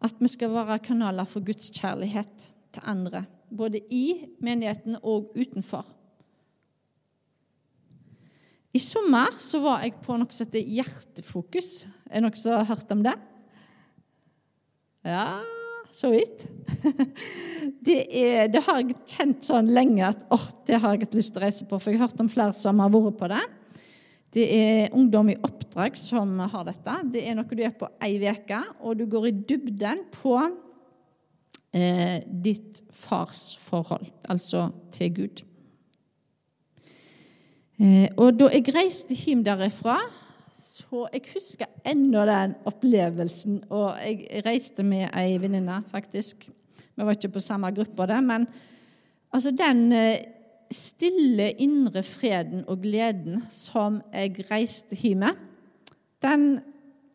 at 0.02 0.17
vi 0.17 0.30
skal 0.34 0.54
være 0.54 0.82
kanaler 0.82 1.30
for 1.30 1.46
Guds 1.46 1.70
kjærlighet 1.74 2.52
til 2.74 2.86
andre. 2.86 3.26
Både 3.50 3.82
i 3.91 4.34
menigheten 4.41 4.98
og 5.04 5.34
utenfor. 5.38 5.86
I 8.74 8.80
sommer 8.80 9.34
så 9.39 9.60
var 9.60 9.84
jeg 9.84 9.98
på 10.02 10.15
noe 10.15 10.32
som 10.32 10.48
heter 10.48 10.63
Hjertefokus. 10.63 11.84
Er 12.08 12.22
det 12.22 12.24
noen 12.24 12.39
som 12.39 12.56
har 12.56 12.70
hørt 12.70 12.94
om 12.94 13.04
det? 13.04 13.17
Ja 15.03 15.41
så 15.91 16.11
vidt. 16.11 16.47
Det, 17.81 17.97
er, 18.13 18.47
det, 18.49 18.61
har 18.65 18.79
jeg 18.79 18.95
kjent 19.09 19.45
sånn 19.45 19.69
lenge 19.73 20.03
at 20.05 20.21
oh, 20.33 20.43
det 20.67 20.77
har 20.81 20.93
jeg 20.95 21.05
hatt 21.05 21.15
lyst 21.17 21.33
til 21.33 21.41
å 21.41 21.43
reise 21.43 21.65
på, 21.65 21.77
for 21.81 21.91
jeg 21.91 21.99
har 21.99 22.09
hørt 22.09 22.21
om 22.21 22.29
flere 22.29 22.53
som 22.57 22.79
har 22.81 22.91
vært 22.93 23.17
på 23.17 23.29
det. 23.31 23.41
Det 24.33 24.45
er 24.53 24.95
ungdom 24.97 25.31
i 25.33 25.37
oppdrag 25.41 25.97
som 25.97 26.35
har 26.39 26.65
dette. 26.67 26.95
Det 27.13 27.23
er 27.25 27.37
noe 27.37 27.57
du 27.57 27.63
er 27.65 27.73
på 27.77 27.89
ei 28.05 28.19
uke, 28.21 28.59
og 28.85 28.99
du 28.99 29.05
går 29.09 29.27
i 29.29 29.33
dybden 29.49 30.03
på 30.13 30.35
eh, 31.73 32.21
ditt 32.25 32.83
farsforhold, 33.01 34.07
altså 34.29 34.67
til 34.93 35.13
Gud. 35.17 35.43
Eh, 37.81 38.07
og 38.13 38.37
da 38.39 38.51
jeg 38.53 38.73
reiste 38.77 39.17
hjem 39.17 39.41
derifra, 39.45 39.97
så 40.91 41.06
jeg 41.08 41.23
husker 41.32 41.69
ennå 41.88 42.25
den 42.27 42.58
opplevelsen. 42.67 43.62
Og 43.71 43.95
jeg 44.04 44.41
reiste 44.43 44.84
med 44.84 45.08
ei 45.15 45.38
venninne, 45.39 45.77
faktisk. 45.88 46.49
Vi 46.51 47.06
var 47.08 47.15
ikke 47.15 47.32
på 47.38 47.43
samme 47.43 47.69
gruppe, 47.71 48.08
det, 48.12 48.17
men 48.25 48.43
altså 49.32 49.54
den 49.56 49.86
eh, 49.95 50.25
stille 50.67 51.54
indre 51.63 52.04
freden 52.04 52.65
og 52.67 52.84
gleden 52.84 53.39
som 53.51 54.01
jeg 54.12 54.43
reiste 54.49 54.97
hjem 54.99 55.23
med, 55.23 55.39
den, 56.21 56.43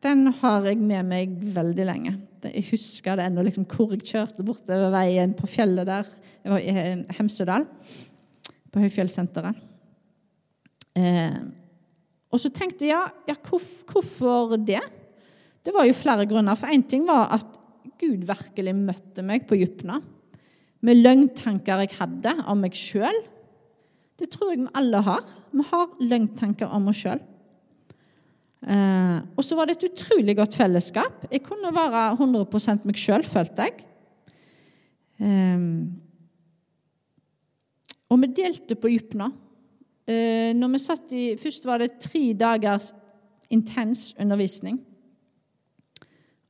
den 0.03 0.33
har 0.41 0.65
jeg 0.71 0.81
med 0.81 1.13
meg 1.13 1.37
veldig 1.59 1.87
lenge. 1.87 2.15
Jeg 2.47 2.65
husker 2.71 3.21
det 3.21 3.29
ennå, 3.29 3.45
liksom, 3.45 3.69
hvor 3.69 3.93
jeg 3.93 4.09
kjørte 4.09 4.47
bortover 4.47 4.89
veien 4.95 5.37
på 5.37 5.51
fjellet 5.51 5.89
der. 5.89 6.09
Jeg 6.41 6.55
var 6.55 6.65
i 6.65 7.15
Hemsedal, 7.21 7.69
på 8.73 8.83
Høyfjellssenteret. 8.87 9.63
Eh, 10.97 11.39
og 12.33 12.43
så 12.43 12.51
tenkte 12.53 12.89
jeg 12.89 13.13
ja, 13.29 13.37
hvorfor 13.47 14.57
det? 14.59 14.83
Det 15.67 15.75
var 15.75 15.87
jo 15.87 15.95
flere 15.97 16.27
grunner. 16.29 16.59
For 16.59 16.71
én 16.71 16.85
ting 16.87 17.07
var 17.09 17.31
at 17.39 17.47
Gud 18.01 18.27
virkelig 18.29 18.75
møtte 18.77 19.25
meg 19.27 19.47
på 19.49 19.59
dypene. 19.59 20.01
Med 20.85 21.01
løgntanker 21.01 21.83
jeg 21.85 21.97
hadde 21.99 22.35
om 22.47 22.61
meg 22.63 22.77
sjøl. 22.77 23.17
Det 24.17 24.29
tror 24.33 24.53
jeg 24.53 24.65
vi 24.65 24.75
alle 24.79 25.01
har. 25.07 25.25
Vi 25.53 25.65
har 25.71 25.97
løgntanker 26.03 26.71
om 26.73 26.91
oss 26.93 27.03
sjøl. 27.05 27.23
Eh, 28.67 29.19
og 29.37 29.45
så 29.45 29.57
var 29.59 29.69
det 29.69 29.77
et 29.77 29.89
utrolig 29.91 30.37
godt 30.39 30.57
fellesskap. 30.59 31.27
Jeg 31.31 31.45
kunne 31.47 31.73
være 31.75 32.09
100 32.17 32.87
meg 32.89 32.99
sjøl, 33.01 33.25
følte 33.27 33.69
jeg. 33.69 33.85
Eh, 35.23 35.67
og 38.07 38.23
vi 38.23 38.33
delte 38.39 38.79
på 38.79 38.93
dypna. 38.93 39.31
Eh, 40.07 40.53
når 40.55 40.71
vi 40.71 40.79
satt 40.79 41.13
i, 41.13 41.25
Først 41.39 41.65
var 41.67 41.83
det 41.83 41.97
tre 41.99 42.31
dagers 42.39 42.93
intens 43.51 44.13
undervisning 44.21 44.79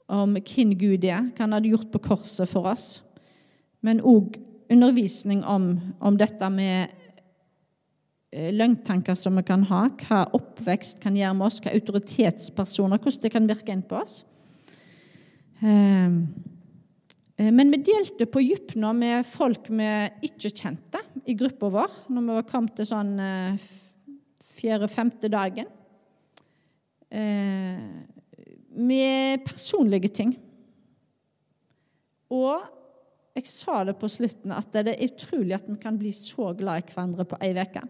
om 0.08 0.36
hvem 0.36 0.74
Gud 0.78 1.04
er, 1.04 1.30
hva 1.32 1.44
han 1.44 1.56
hadde 1.56 1.72
gjort 1.72 1.90
på 1.92 2.02
korset 2.04 2.48
for 2.48 2.68
oss. 2.70 3.02
Men 3.82 4.02
òg 4.04 4.36
undervisning 4.70 5.42
om, 5.44 5.72
om, 6.00 6.18
dette 6.18 6.50
med 6.50 6.92
eh, 8.32 8.52
løgntanker 8.54 9.18
som 9.18 9.36
vi 9.38 9.44
kan 9.46 9.64
ha, 9.70 9.86
hva 10.04 10.22
oppvekst 10.36 11.00
kan 11.02 11.16
gjøre 11.16 11.34
med 11.38 11.48
oss, 11.48 11.58
hva 11.64 11.74
autoritetspersoner, 11.74 13.02
hvordan 13.02 13.24
det 13.24 13.32
kan 13.34 13.48
virke 13.50 13.74
inn 13.74 13.84
på 13.86 13.98
oss. 13.98 14.20
Eh, 15.64 16.20
men 17.36 17.72
vi 17.72 17.82
delte 17.84 18.24
på 18.30 18.40
dypna 18.40 18.94
med 18.96 19.26
folk 19.28 19.68
vi 19.68 19.88
ikke 20.24 20.48
kjente 20.48 21.02
i 21.28 21.34
gruppa 21.36 21.68
vår, 21.74 21.96
når 22.08 22.24
vi 22.24 22.36
var 22.38 22.46
kommet 22.48 22.76
til 22.78 22.88
sånn 22.88 23.12
eh, 23.20 23.66
fjerde-femte 24.56 25.28
dagen 25.32 25.68
med 28.76 29.44
personlige 29.46 30.10
ting. 30.12 30.32
Og 32.34 32.64
jeg 33.36 33.50
sa 33.52 33.82
det 33.84 33.98
på 34.00 34.08
slutten 34.10 34.54
at 34.56 34.72
det 34.72 34.94
er 34.94 35.06
utrolig 35.06 35.56
at 35.56 35.66
vi 35.68 35.76
kan 35.80 35.98
bli 36.00 36.12
så 36.16 36.52
glad 36.56 36.82
i 36.82 36.86
hverandre 36.88 37.26
på 37.28 37.38
ei 37.44 37.52
uke. 37.56 37.82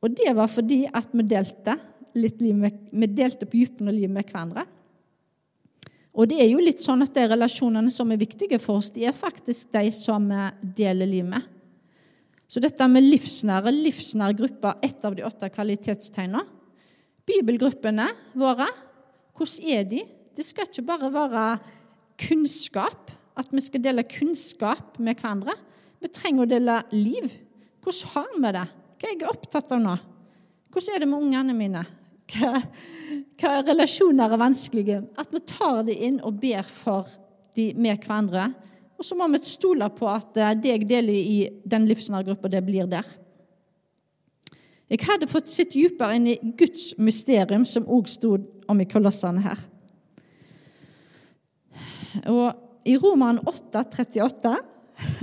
Og 0.00 0.14
det 0.16 0.30
var 0.36 0.48
fordi 0.48 0.84
at 0.86 1.10
vi 1.12 1.26
delte, 1.28 1.76
litt 2.14 2.40
liv 2.42 2.56
med, 2.56 2.78
vi 2.90 3.08
delte 3.10 3.46
på 3.46 3.58
dypen 3.58 3.90
og 3.90 3.96
livet 3.96 4.14
med 4.14 4.30
hverandre. 4.30 4.64
Og 6.10 6.26
det 6.30 6.40
er 6.42 6.48
jo 6.50 6.62
litt 6.62 6.82
sånn 6.82 7.04
at 7.04 7.14
de 7.14 7.24
relasjonene 7.30 7.90
som 7.94 8.10
er 8.10 8.20
viktige 8.20 8.58
for 8.62 8.80
oss, 8.80 8.90
de 8.90 9.06
er 9.06 9.16
faktisk 9.16 9.70
de 9.74 9.86
som 9.94 10.26
vi 10.26 10.72
deler 10.82 11.08
liv 11.08 11.26
med. 11.28 11.46
Så 12.50 12.58
dette 12.62 12.86
med 12.90 13.06
livsnære, 13.06 13.70
livsnære 13.70 14.36
grupper, 14.40 14.80
ett 14.82 15.04
av 15.06 15.14
de 15.14 15.22
åtte 15.26 15.50
kvalitetstegnene. 15.54 16.42
Bibelgruppene 17.30 18.08
våre 18.34 18.66
hvordan 19.38 19.70
er 19.70 19.86
de? 19.86 20.00
Det 20.34 20.44
skal 20.44 20.66
ikke 20.66 20.86
bare 20.88 21.12
være 21.14 21.44
kunnskap, 22.20 23.12
at 23.38 23.54
vi 23.54 23.62
skal 23.62 23.82
dele 23.84 24.04
kunnskap 24.04 24.98
med 24.98 25.16
hverandre. 25.16 25.54
Vi 26.02 26.10
trenger 26.12 26.44
å 26.44 26.50
dele 26.50 26.76
liv. 26.92 27.30
Hvordan 27.80 28.12
har 28.16 28.34
vi 28.34 28.52
det? 28.56 28.66
Hva 29.00 29.08
er 29.08 29.14
jeg 29.14 29.30
opptatt 29.30 29.72
av 29.72 29.80
nå? 29.80 29.94
Hvordan 30.70 30.94
er 30.94 31.02
det 31.02 31.08
med 31.08 31.24
ungene 31.24 31.56
mine? 31.56 31.86
Hva, 32.30 32.60
hva 33.40 33.54
relasjoner 33.66 34.30
er 34.30 34.40
vanskelige? 34.40 35.00
At 35.18 35.32
vi 35.34 35.42
tar 35.48 35.82
det 35.88 35.96
inn 35.98 36.20
og 36.24 36.38
ber 36.42 36.66
for 36.66 37.08
de 37.56 37.70
med 37.74 38.04
hverandre. 38.04 38.50
Og 39.00 39.06
så 39.06 39.16
må 39.16 39.26
vi 39.32 39.40
stole 39.48 39.88
på 39.96 40.08
at 40.12 40.36
eh, 40.36 40.54
det 40.60 40.74
jeg 40.74 40.88
deler 40.90 41.16
i 41.16 41.38
den 41.64 41.88
livsnærgruppa, 41.88 42.50
det 42.52 42.62
blir 42.66 42.88
der. 42.90 43.06
Jeg 44.90 45.06
hadde 45.06 45.30
fått 45.30 45.50
sitt 45.52 45.72
dypere 45.72 46.18
inn 46.18 46.26
i 46.32 46.38
Guds 46.58 46.90
mysterium, 46.98 47.64
som 47.64 47.86
òg 47.86 48.10
stod 48.10 48.44
om 48.70 48.80
i 48.82 48.88
kolossene 48.90 49.42
her. 49.44 49.62
Og 52.26 52.90
i 52.90 52.96
Roman 52.98 53.38
8, 53.46 53.84
38 53.86 54.54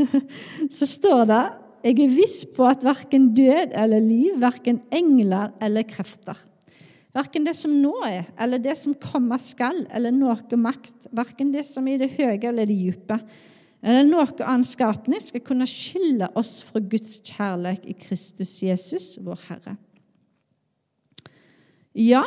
så 0.78 0.88
står 0.88 1.24
det 1.30 1.44
jeg 1.88 2.00
er 2.04 2.16
viss 2.16 2.40
på 2.56 2.66
at 2.68 2.84
verken 2.84 3.30
død 3.38 3.76
eller 3.78 4.02
liv, 4.04 4.40
verken 4.42 4.80
engler 4.92 5.54
eller 5.64 5.86
krefter, 5.88 6.40
verken 7.18 7.48
det 7.48 7.56
som 7.58 7.74
nå 7.82 7.94
er, 8.06 8.28
eller 8.40 8.62
det 8.62 8.76
som 8.80 8.96
kommer 9.02 9.42
skal, 9.42 9.84
eller 9.94 10.14
noe 10.14 10.60
makt, 10.60 11.10
verken 11.16 11.54
det 11.56 11.66
som 11.68 11.88
er 11.88 11.98
i 11.98 12.04
det 12.04 12.14
høye 12.16 12.42
eller 12.50 12.70
det 12.70 12.78
dype, 12.78 13.18
eller 13.82 14.08
noe 14.10 14.26
annen 14.42 14.66
skapning 14.66 15.22
skal 15.22 15.44
kunne 15.46 15.68
skille 15.70 16.30
oss 16.38 16.60
fra 16.66 16.82
Guds 16.82 17.20
kjærlighet 17.26 17.86
i 17.90 17.96
Kristus 17.98 18.56
Jesus, 18.66 19.16
vår 19.22 19.44
Herre. 19.48 19.76
Ja, 21.98 22.24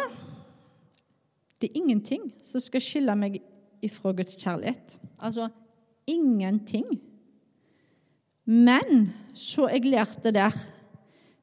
det 1.61 1.71
er 1.71 1.81
ingenting 1.83 2.31
som 2.43 2.63
skal 2.63 2.83
skille 2.83 3.15
meg 3.19 3.41
ifra 3.85 4.15
Guds 4.17 4.39
kjærlighet. 4.41 4.97
Altså 5.19 5.51
ingenting. 6.11 6.87
Men 8.47 9.11
så 9.37 9.69
jeg 9.71 9.91
lærte 9.91 10.33
der 10.35 10.55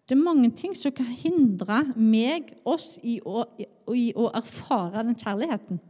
det 0.08 0.16
er 0.16 0.24
mange 0.24 0.50
ting 0.56 0.76
som 0.78 0.94
kan 0.96 1.10
hindre 1.20 1.82
meg, 2.00 2.54
oss, 2.64 2.96
i 3.04 3.18
å, 3.28 3.44
i 3.92 4.14
å 4.16 4.30
erfare 4.38 5.04
den 5.04 5.18
kjærligheten. 5.20 5.82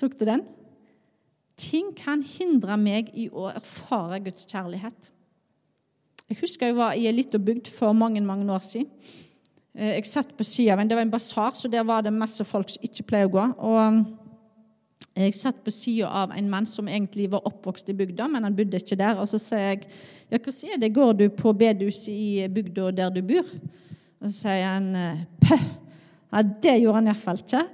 Tok 0.00 0.16
du 0.16 0.24
den? 0.24 0.46
Ting 1.60 1.90
kan 1.96 2.22
hindre 2.24 2.78
meg 2.80 3.10
i 3.12 3.28
å 3.28 3.50
erfare 3.52 4.22
Guds 4.24 4.48
kjærlighet. 4.48 5.10
Jeg 6.30 6.38
husker 6.40 6.70
jeg 6.70 6.78
var 6.78 6.96
i 6.96 7.04
ei 7.10 7.12
lita 7.12 7.40
bygd 7.42 7.68
for 7.74 7.92
mange 7.92 8.22
mange 8.24 8.48
år 8.48 8.64
siden. 8.64 8.88
Eh, 9.74 9.98
jeg 9.98 10.08
satt 10.08 10.32
på 10.36 10.46
sida 10.46 10.72
av 10.72 10.80
en 10.80 10.88
Det 10.88 10.96
var 10.96 11.04
en 11.04 11.12
basar, 11.12 11.52
så 11.54 11.68
der 11.68 11.84
var 11.84 12.02
det 12.02 12.12
masse 12.12 12.44
folk 12.44 12.70
som 12.70 12.82
ikke 12.82 13.04
pleier 13.04 13.28
å 13.28 13.34
gå. 13.36 13.46
Og 13.58 14.00
jeg 15.16 15.34
satt 15.36 15.58
på 15.64 15.72
sida 15.74 16.08
av 16.22 16.32
en 16.36 16.48
mann 16.50 16.66
som 16.70 16.88
egentlig 16.88 17.26
var 17.32 17.46
oppvokst 17.48 17.90
i 17.90 17.96
bygda, 17.98 18.28
men 18.30 18.46
han 18.46 18.56
bodde 18.56 18.78
ikke 18.78 18.98
der. 19.00 19.18
Og 19.20 19.28
så 19.28 19.40
sier 19.42 19.66
jeg 19.66 19.82
ja, 20.30 20.38
hvordan 20.38 20.74
er 20.74 20.80
det, 20.80 20.94
går 20.94 21.12
du 21.18 21.26
på 21.34 21.52
bedehus 21.56 22.04
i 22.12 22.46
bygda 22.48 22.90
der 22.96 23.12
du 23.14 23.20
bor? 23.26 23.48
Og 24.20 24.28
så 24.28 24.34
sier 24.36 24.68
han 24.68 24.90
pøh. 25.42 25.68
Ja, 26.30 26.44
det 26.46 26.76
gjorde 26.78 27.00
han 27.00 27.10
iallfall 27.10 27.40
ikke. 27.42 27.64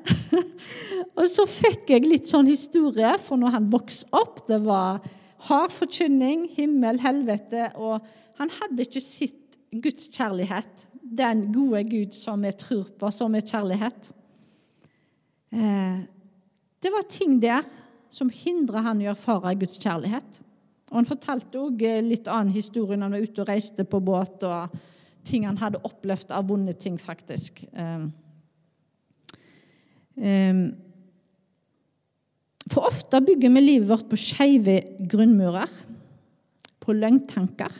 og 1.18 1.26
så 1.28 1.44
fikk 1.50 1.92
jeg 1.92 2.06
litt 2.08 2.30
sånn 2.30 2.48
historie, 2.48 3.12
for 3.20 3.40
når 3.40 3.52
han 3.58 3.68
vokste 3.72 4.08
opp, 4.16 4.40
det 4.48 4.62
var 4.64 5.04
hard 5.46 5.74
forkynning, 5.74 6.46
himmel, 6.56 7.00
helvete, 7.04 7.68
og 7.76 8.00
han 8.40 8.52
hadde 8.62 8.86
ikke 8.86 9.02
sett 9.04 9.58
Guds 9.76 10.08
kjærlighet, 10.08 10.86
den 10.96 11.50
gode 11.52 11.84
Gud 11.90 12.16
som 12.16 12.40
vi 12.42 12.54
tror 12.56 12.88
på, 12.96 13.10
som 13.12 13.36
er 13.36 13.44
kjærlighet. 13.44 14.08
Eh, 15.52 16.00
det 16.86 16.92
var 16.94 17.08
ting 17.10 17.38
der 17.42 17.66
som 18.14 18.30
hindra 18.32 18.84
han 18.86 19.02
i 19.02 19.08
å 19.08 19.12
erfare 19.12 19.56
Guds 19.58 19.80
kjærlighet. 19.82 20.42
Og 20.92 21.00
Han 21.00 21.08
fortalte 21.08 21.58
òg 21.58 21.82
eh, 21.82 22.04
litt 22.04 22.30
annen 22.30 22.54
historie 22.54 22.96
når 22.96 23.10
han 23.10 23.16
var 23.18 23.26
ute 23.26 23.42
og 23.42 23.50
reiste 23.50 23.84
på 23.84 24.00
båt, 24.00 24.46
og 24.46 24.78
ting 25.26 25.48
han 25.48 25.58
hadde 25.58 25.82
opplevd 25.84 26.30
av 26.30 26.46
vonde 26.46 26.76
ting, 26.78 26.94
faktisk. 27.02 27.64
Eh, 27.74 28.06
Ehm, 30.16 30.76
for 32.72 32.88
ofte 32.88 33.20
bygger 33.22 33.52
vi 33.52 33.62
livet 33.62 33.88
vårt 33.88 34.08
på 34.10 34.18
skeive 34.18 34.80
grunnmurer, 35.10 35.70
på 36.80 36.94
løgntanker. 36.96 37.72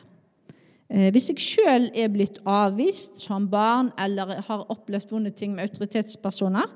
Eh, 0.90 1.11
hvis 1.14 1.31
jeg 1.33 1.42
sjøl 1.42 1.88
er 1.95 2.12
blitt 2.12 2.38
avvist 2.47 3.19
som 3.23 3.49
barn 3.51 3.90
eller 3.99 4.38
har 4.47 4.66
opplevd 4.71 5.11
vonde 5.11 5.33
ting 5.35 5.55
med 5.55 5.66
autoritetspersoner, 5.66 6.71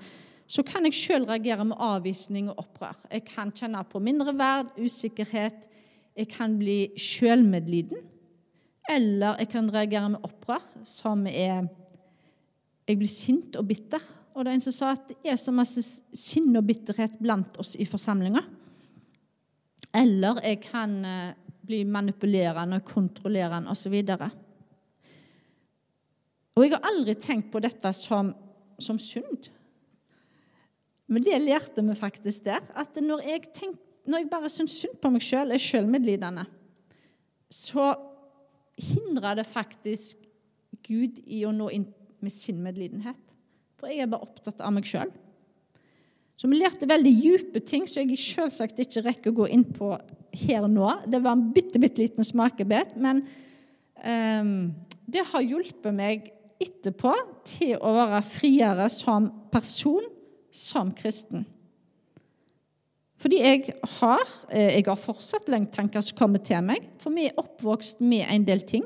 så 0.51 0.65
kan 0.67 0.87
jeg 0.89 0.99
sjøl 0.99 1.29
reagere 1.29 1.65
med 1.69 1.79
avvisning 1.79 2.49
og 2.51 2.65
opprør. 2.65 2.97
Jeg 3.13 3.23
kan 3.29 3.53
kjenne 3.55 3.85
på 3.87 4.03
mindre 4.03 4.35
verd, 4.35 4.73
usikkerhet. 4.81 5.69
Jeg 6.19 6.29
kan 6.33 6.57
bli 6.59 6.91
sjølmedliden. 6.99 8.03
Eller 8.91 9.39
jeg 9.39 9.53
kan 9.53 9.71
reagere 9.71 10.09
med 10.17 10.27
opprør, 10.27 10.65
som 10.85 11.27
er 11.31 11.69
Jeg 12.89 12.99
blir 12.99 13.13
sint 13.13 13.55
og 13.55 13.69
bitter 13.69 14.03
og 14.35 14.47
det 14.47 14.53
er 14.53 14.57
en 14.57 14.65
som 14.65 14.75
sa 14.75 14.91
at 14.95 15.11
det 15.11 15.33
er 15.33 15.39
så 15.41 15.53
masse 15.55 15.83
sinne 16.17 16.61
og 16.61 16.67
bitterhet 16.69 17.19
blant 17.21 17.59
oss 17.61 17.75
i 17.77 17.87
forsamlinga. 17.89 18.43
Eller 20.01 20.39
jeg 20.47 20.61
kan 20.63 20.95
eh, 21.05 21.33
bli 21.67 21.83
manipulerende, 21.85 22.79
kontrollerende 22.87 23.73
osv. 23.75 23.97
Og, 24.15 24.23
og 26.55 26.65
jeg 26.65 26.77
har 26.77 26.89
aldri 26.93 27.17
tenkt 27.19 27.51
på 27.53 27.63
dette 27.63 27.93
som, 27.97 28.31
som 28.81 29.01
synd. 29.03 29.51
Men 31.11 31.27
det 31.27 31.40
lærte 31.42 31.83
vi 31.83 31.96
faktisk 31.99 32.46
der. 32.46 32.62
At 32.79 32.99
når 33.03 33.25
jeg, 33.27 33.49
tenk, 33.55 33.79
når 34.07 34.23
jeg 34.23 34.31
bare 34.31 34.51
syns 34.53 34.79
synd 34.79 34.99
på 35.03 35.11
meg 35.11 35.25
sjøl, 35.27 35.51
er 35.51 35.62
sjølmedlidende, 35.62 36.46
så 37.51 37.92
hindrer 38.81 39.40
det 39.40 39.49
faktisk 39.51 40.20
Gud 40.87 41.18
i 41.27 41.42
å 41.44 41.53
nå 41.53 41.66
inn 41.75 41.88
med 42.23 42.33
sin 42.33 42.61
medlidenhet. 42.62 43.18
For 43.81 43.90
jeg 43.90 44.05
er 44.05 44.12
bare 44.12 44.29
opptatt 44.29 44.62
av 44.62 44.73
meg 44.77 44.87
sjøl. 44.88 45.11
Så 46.40 46.49
vi 46.49 46.57
lærte 46.57 46.88
veldig 46.88 47.12
dype 47.18 47.61
ting 47.68 47.85
som 47.90 48.09
jeg 48.09 48.20
selvsagt 48.20 48.79
ikke 48.81 49.03
rekker 49.05 49.33
å 49.33 49.40
gå 49.42 49.49
inn 49.53 49.66
på 49.77 49.92
her 50.46 50.68
nå. 50.70 50.87
Det 51.11 51.20
var 51.20 51.37
en 51.37 51.51
bitte, 51.53 51.81
bitte 51.83 52.01
liten 52.01 52.25
smakebit, 52.25 52.94
men 52.96 53.25
um, 54.01 54.70
det 55.11 55.27
har 55.33 55.44
hjulpet 55.44 55.92
meg 55.96 56.31
etterpå 56.61 57.12
til 57.49 57.77
å 57.77 57.92
være 57.96 58.23
friere 58.25 58.88
som 58.92 59.29
person, 59.53 60.07
som 60.53 60.93
kristen. 60.97 61.47
Fordi 63.21 63.37
jeg 63.43 63.75
har, 63.99 64.25
eh, 64.49 64.77
jeg 64.77 64.87
har 64.87 64.97
fortsatt 64.97 65.49
løgntanker 65.53 66.01
som 66.01 66.17
kommer 66.17 66.39
til 66.39 66.63
meg, 66.65 66.89
for 66.99 67.13
vi 67.13 67.27
er 67.29 67.37
oppvokst 67.37 68.01
med 68.01 68.25
en 68.31 68.45
del 68.45 68.61
ting. 68.61 68.85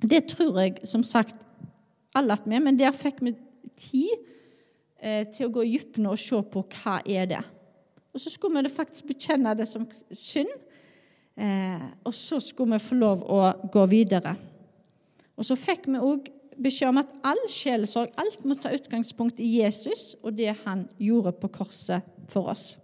Det 0.00 0.26
tror 0.28 0.58
jeg 0.62 0.88
som 0.88 1.04
sagt 1.04 1.36
alle 2.16 2.32
at 2.32 2.46
vi 2.48 2.58
men 2.58 2.78
der 2.78 2.92
fikk 2.96 3.20
vi 3.20 3.34
tid 3.76 4.08
eh, 5.00 5.26
til 5.28 5.48
å 5.48 5.52
gå 5.52 5.66
i 5.66 5.76
dypene 5.76 6.10
og 6.10 6.18
se 6.18 6.40
på 6.40 6.64
hva 6.64 7.00
er 7.06 7.26
det 7.30 7.44
Og 8.12 8.20
så 8.20 8.30
skulle 8.32 8.62
vi 8.64 8.72
faktisk 8.72 9.06
bekjenne 9.06 9.52
det 9.54 9.68
som 9.68 9.84
synd, 10.10 10.50
eh, 11.36 11.84
og 12.04 12.14
så 12.14 12.40
skulle 12.40 12.74
vi 12.74 12.88
få 12.88 12.94
lov 12.98 13.22
å 13.22 13.68
gå 13.70 13.84
videre. 13.86 14.34
Og 15.36 15.46
så 15.46 15.54
fikk 15.54 15.86
vi 15.86 16.00
òg 16.02 16.26
beskjed 16.62 16.92
om 16.92 17.00
at 17.00 17.12
all 17.26 17.40
sjelesorg, 17.50 18.12
alt 18.20 18.44
må 18.44 18.56
ta 18.58 18.72
utgangspunkt 18.74 19.40
i 19.40 19.48
Jesus 19.60 20.14
og 20.22 20.36
det 20.38 20.52
han 20.64 20.86
gjorde 21.00 21.32
på 21.40 21.50
korset 21.60 22.06
for 22.30 22.52
oss. 22.52 22.74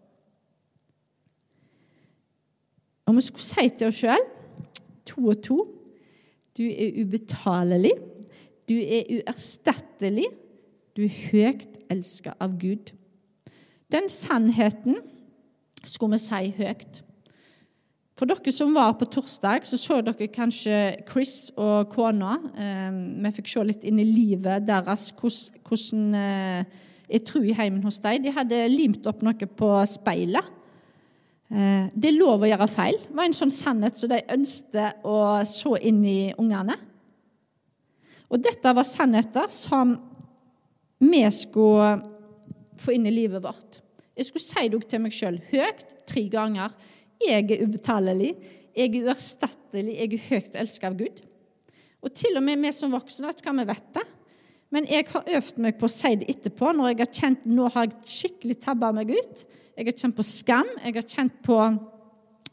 Og 3.07 3.15
vi 3.15 3.23
skulle 3.23 3.47
si 3.47 3.69
til 3.71 3.91
oss 3.91 4.01
sjøl, 4.03 4.25
to 5.07 5.29
og 5.31 5.43
to 5.45 5.59
Du 6.57 6.63
er 6.65 6.95
ubetalelig. 7.05 7.93
Du 8.69 8.75
er 8.81 9.11
uerstattelig. 9.13 10.25
Du 10.97 11.03
er 11.05 11.19
høyt 11.29 11.75
elska 11.93 12.33
av 12.41 12.55
Gud. 12.57 12.95
Den 13.93 14.09
sannheten 14.09 14.97
skulle 15.85 16.17
vi 16.17 16.23
si 16.25 16.55
høyt. 16.57 17.03
For 18.17 18.25
dere 18.25 18.53
som 18.55 18.73
var 18.73 18.95
på 18.97 19.05
torsdag, 19.13 19.67
så 19.69 19.77
så 19.77 19.99
dere 20.01 20.31
kanskje 20.33 20.77
Chris 21.05 21.51
og 21.53 21.91
kona. 21.93 22.39
Eh, 22.57 22.95
vi 23.27 23.33
fikk 23.37 23.51
se 23.53 23.65
litt 23.69 23.85
inn 23.85 24.01
i 24.01 24.09
livet 24.09 24.65
deres, 24.65 25.11
hvordan 25.13 26.17
eh, 26.17 26.79
tror 27.11 27.27
tro 27.29 27.43
i 27.45 27.53
heimen 27.59 27.85
hos 27.85 28.01
dem. 28.01 28.23
De 28.25 28.33
hadde 28.33 28.63
limt 28.73 29.05
opp 29.07 29.21
noe 29.27 29.51
på 29.61 29.71
speilet. 29.91 30.49
Eh, 31.53 31.93
det 31.93 32.09
er 32.09 32.17
lov 32.17 32.41
å 32.41 32.49
gjøre 32.49 32.71
feil. 32.73 32.97
Det 33.05 33.21
var 33.21 33.29
en 33.29 33.37
sånn 33.37 33.53
sannhet 33.53 34.01
som 34.01 34.11
de 34.15 34.25
ønsket 34.33 35.05
å 35.05 35.21
så 35.45 35.77
inn 35.77 36.01
i 36.09 36.33
ungene. 36.41 36.81
Og 38.33 38.41
dette 38.43 38.73
var 38.75 38.89
sannheter 38.89 39.53
som 39.53 39.93
vi 41.05 41.21
skulle 41.37 41.99
få 42.81 42.97
inn 42.97 43.07
i 43.07 43.13
livet 43.13 43.45
vårt. 43.45 43.83
Jeg 44.17 44.31
skulle 44.31 44.49
si 44.49 44.69
det 44.73 44.87
til 44.89 45.05
meg 45.05 45.13
sjøl 45.13 45.37
høyt 45.53 45.91
tre 46.09 46.25
ganger. 46.33 46.73
Jeg 47.23 47.49
er 47.51 47.65
ubetalelig, 47.65 48.35
jeg 48.77 48.93
er 48.93 49.09
uerstattelig, 49.09 49.97
jeg 49.97 50.13
er 50.13 50.27
høyt 50.29 50.59
elsket 50.61 50.89
av 50.91 50.99
Gud. 50.99 51.23
Og 52.05 52.13
til 52.15 52.37
og 52.39 52.45
med 52.45 52.61
vi 52.63 52.73
som 52.77 52.93
voksne 52.95 53.31
vet 53.31 53.43
hva 53.45 53.55
vi 53.57 53.67
vet 53.71 53.91
det. 53.97 54.05
Men 54.75 54.89
jeg 54.91 55.07
har 55.13 55.29
øvd 55.39 55.61
meg 55.63 55.79
på 55.79 55.87
å 55.89 55.93
si 55.93 56.13
det 56.21 56.29
etterpå, 56.31 56.73
når 56.75 56.93
jeg 56.93 57.01
har 57.01 57.13
kjent 57.21 57.47
nå 57.49 57.69
har 57.73 57.87
jeg 57.87 58.11
skikkelig 58.11 58.59
tabba 58.65 58.91
meg 58.95 59.13
ut. 59.15 59.45
Jeg 59.77 59.89
har 59.89 59.99
kjent 60.03 60.19
på 60.19 60.27
skam, 60.27 60.73
jeg 60.83 60.97
har 60.99 61.07
kjent 61.07 61.37
på 61.47 61.59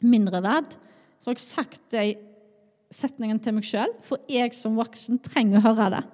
mindreverd. 0.04 0.76
Så 1.20 1.30
har 1.30 1.38
jeg 1.38 1.44
sagt 1.44 1.82
de 1.94 2.06
setningen 2.94 3.40
til 3.42 3.56
meg 3.56 3.66
sjøl, 3.66 3.94
for 4.06 4.22
jeg 4.30 4.54
som 4.56 4.78
voksen 4.78 5.20
trenger 5.24 5.60
å 5.60 5.66
høre 5.68 5.90
det. 5.96 6.04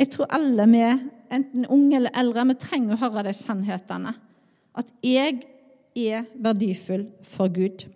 Jeg 0.00 0.12
tror 0.14 0.30
alle 0.32 0.64
vi, 0.70 0.84
enten 1.32 1.68
unge 1.68 1.98
eller 1.98 2.14
eldre, 2.16 2.46
vi 2.52 2.60
trenger 2.60 2.96
å 2.96 3.02
høre 3.04 3.24
de 3.26 3.34
sannhetene. 3.36 4.14
At 4.80 4.92
jeg 5.04 5.42
er 5.96 6.24
verdifull 6.34 7.08
for 7.22 7.48
Gud. 7.54 7.86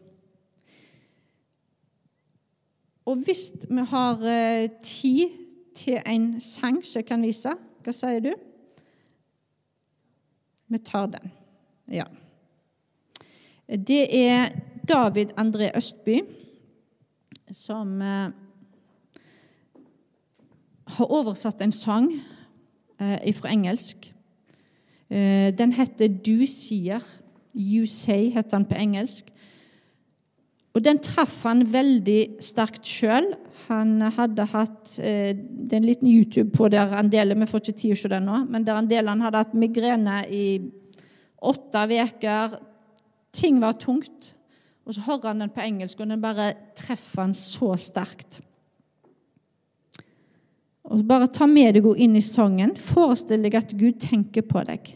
Og 3.05 3.17
hvis 3.17 3.53
vi 3.71 3.85
har 3.89 4.21
eh, 4.25 4.71
tid 4.83 5.29
til 5.77 6.01
en 6.07 6.41
sang 6.41 6.81
som 6.85 7.01
jeg 7.01 7.09
kan 7.09 7.25
vise, 7.25 7.53
hva 7.85 7.93
sier 7.93 8.23
du? 8.25 8.31
Vi 10.73 10.81
tar 10.81 11.11
den. 11.13 11.33
Ja. 11.93 12.07
Det 13.69 14.07
er 14.09 14.55
David 14.89 15.37
André 15.41 15.69
Østby 15.77 16.23
som 17.53 18.01
eh, 18.03 18.33
har 20.97 21.13
oversatt 21.13 21.61
en 21.61 21.73
sang 21.73 22.09
eh, 23.01 23.35
fra 23.37 23.53
engelsk. 23.53 24.11
Den 25.59 25.73
heter 25.73 26.09
'Du 26.09 26.47
sier'. 26.49 27.24
You 27.55 27.87
Say 27.87 28.31
heter 28.35 28.59
han 28.59 28.69
på 28.69 28.79
engelsk. 28.79 29.31
Og 30.75 30.83
Den 30.83 30.99
traff 30.99 31.43
han 31.47 31.63
veldig 31.71 32.43
sterkt 32.43 32.87
sjøl. 32.89 33.29
Han 33.69 34.01
hadde 34.17 34.47
hatt 34.51 34.97
eh, 34.99 35.31
Det 35.35 35.73
er 35.77 35.81
en 35.81 35.87
liten 35.87 36.11
YouTube 36.11 36.51
på 36.57 36.69
der 36.69 36.91
han 36.91 37.11
deler, 37.13 37.39
vi 37.39 37.47
får 37.47 37.63
ikke 37.63 37.73
tid 37.73 37.81
til 37.81 37.95
å 37.95 38.01
se 38.03 38.11
den 38.13 38.27
nå, 38.29 38.41
men 38.51 38.67
der 38.67 38.81
han 38.81 38.89
deler 38.91 39.15
han 39.15 39.23
hadde 39.25 39.45
hatt 39.45 39.55
migrene 39.55 40.25
i 40.29 40.47
åtte 41.45 41.85
uker. 41.95 42.59
Ting 43.35 43.61
var 43.63 43.79
tungt. 43.79 44.35
Og 44.85 44.97
så 44.97 45.05
hører 45.07 45.31
han 45.31 45.41
den 45.41 45.53
på 45.55 45.63
engelsk, 45.65 46.01
og 46.01 46.11
den 46.11 46.21
bare 46.21 46.51
treffer 46.77 47.23
han 47.23 47.35
så 47.39 47.73
sterkt. 47.81 48.43
Og 50.85 51.01
Bare 51.09 51.31
ta 51.33 51.47
med 51.49 51.79
deg 51.79 51.87
inn 51.97 52.19
i 52.19 52.25
sangen. 52.25 52.75
Forestill 52.77 53.47
deg 53.47 53.57
at 53.57 53.73
Gud 53.73 53.97
tenker 54.03 54.45
på 54.45 54.61
deg. 54.69 54.93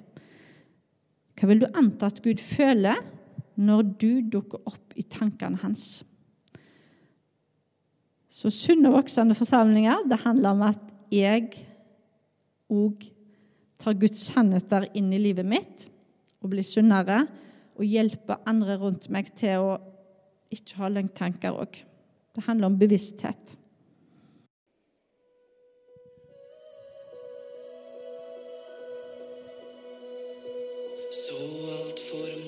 Hva 1.38 1.48
vil 1.50 1.62
du 1.62 1.68
anta 1.70 2.08
at 2.10 2.18
Gud 2.24 2.40
føler 2.42 2.98
når 3.58 3.90
du 4.00 4.10
dukker 4.26 4.62
opp 4.66 4.96
i 4.98 5.04
tankene 5.06 5.60
hans? 5.62 6.00
Så 8.28 8.50
sunne 8.54 8.90
og 8.90 8.98
voksende 8.98 9.36
forsamlinger, 9.38 10.02
det 10.10 10.20
handler 10.24 10.56
om 10.56 10.64
at 10.66 10.82
jeg 11.14 11.52
òg 12.68 13.06
tar 13.78 13.96
Guds 13.98 14.26
sannheter 14.28 14.88
inn 14.98 15.12
i 15.14 15.20
livet 15.22 15.46
mitt 15.46 15.86
og 16.42 16.52
blir 16.52 16.66
sunnere, 16.66 17.22
og 17.78 17.86
hjelper 17.86 18.42
andre 18.50 18.74
rundt 18.78 19.06
meg 19.14 19.30
til 19.38 19.62
å 19.62 19.76
ikke 20.54 20.80
ha 20.80 20.90
løgntanker 20.90 21.54
òg. 21.54 21.78
Det 22.34 22.44
handler 22.46 22.70
om 22.70 22.78
bevissthet. 22.78 23.54
Så 31.26 31.34
altfor 31.34 32.47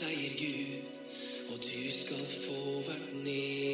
seier, 0.00 0.32
Gud, 0.40 0.84
og 1.52 1.56
du 1.60 1.92
skal 1.92 2.24
få 2.24 2.80
vært 2.86 3.12
ned. 3.24 3.69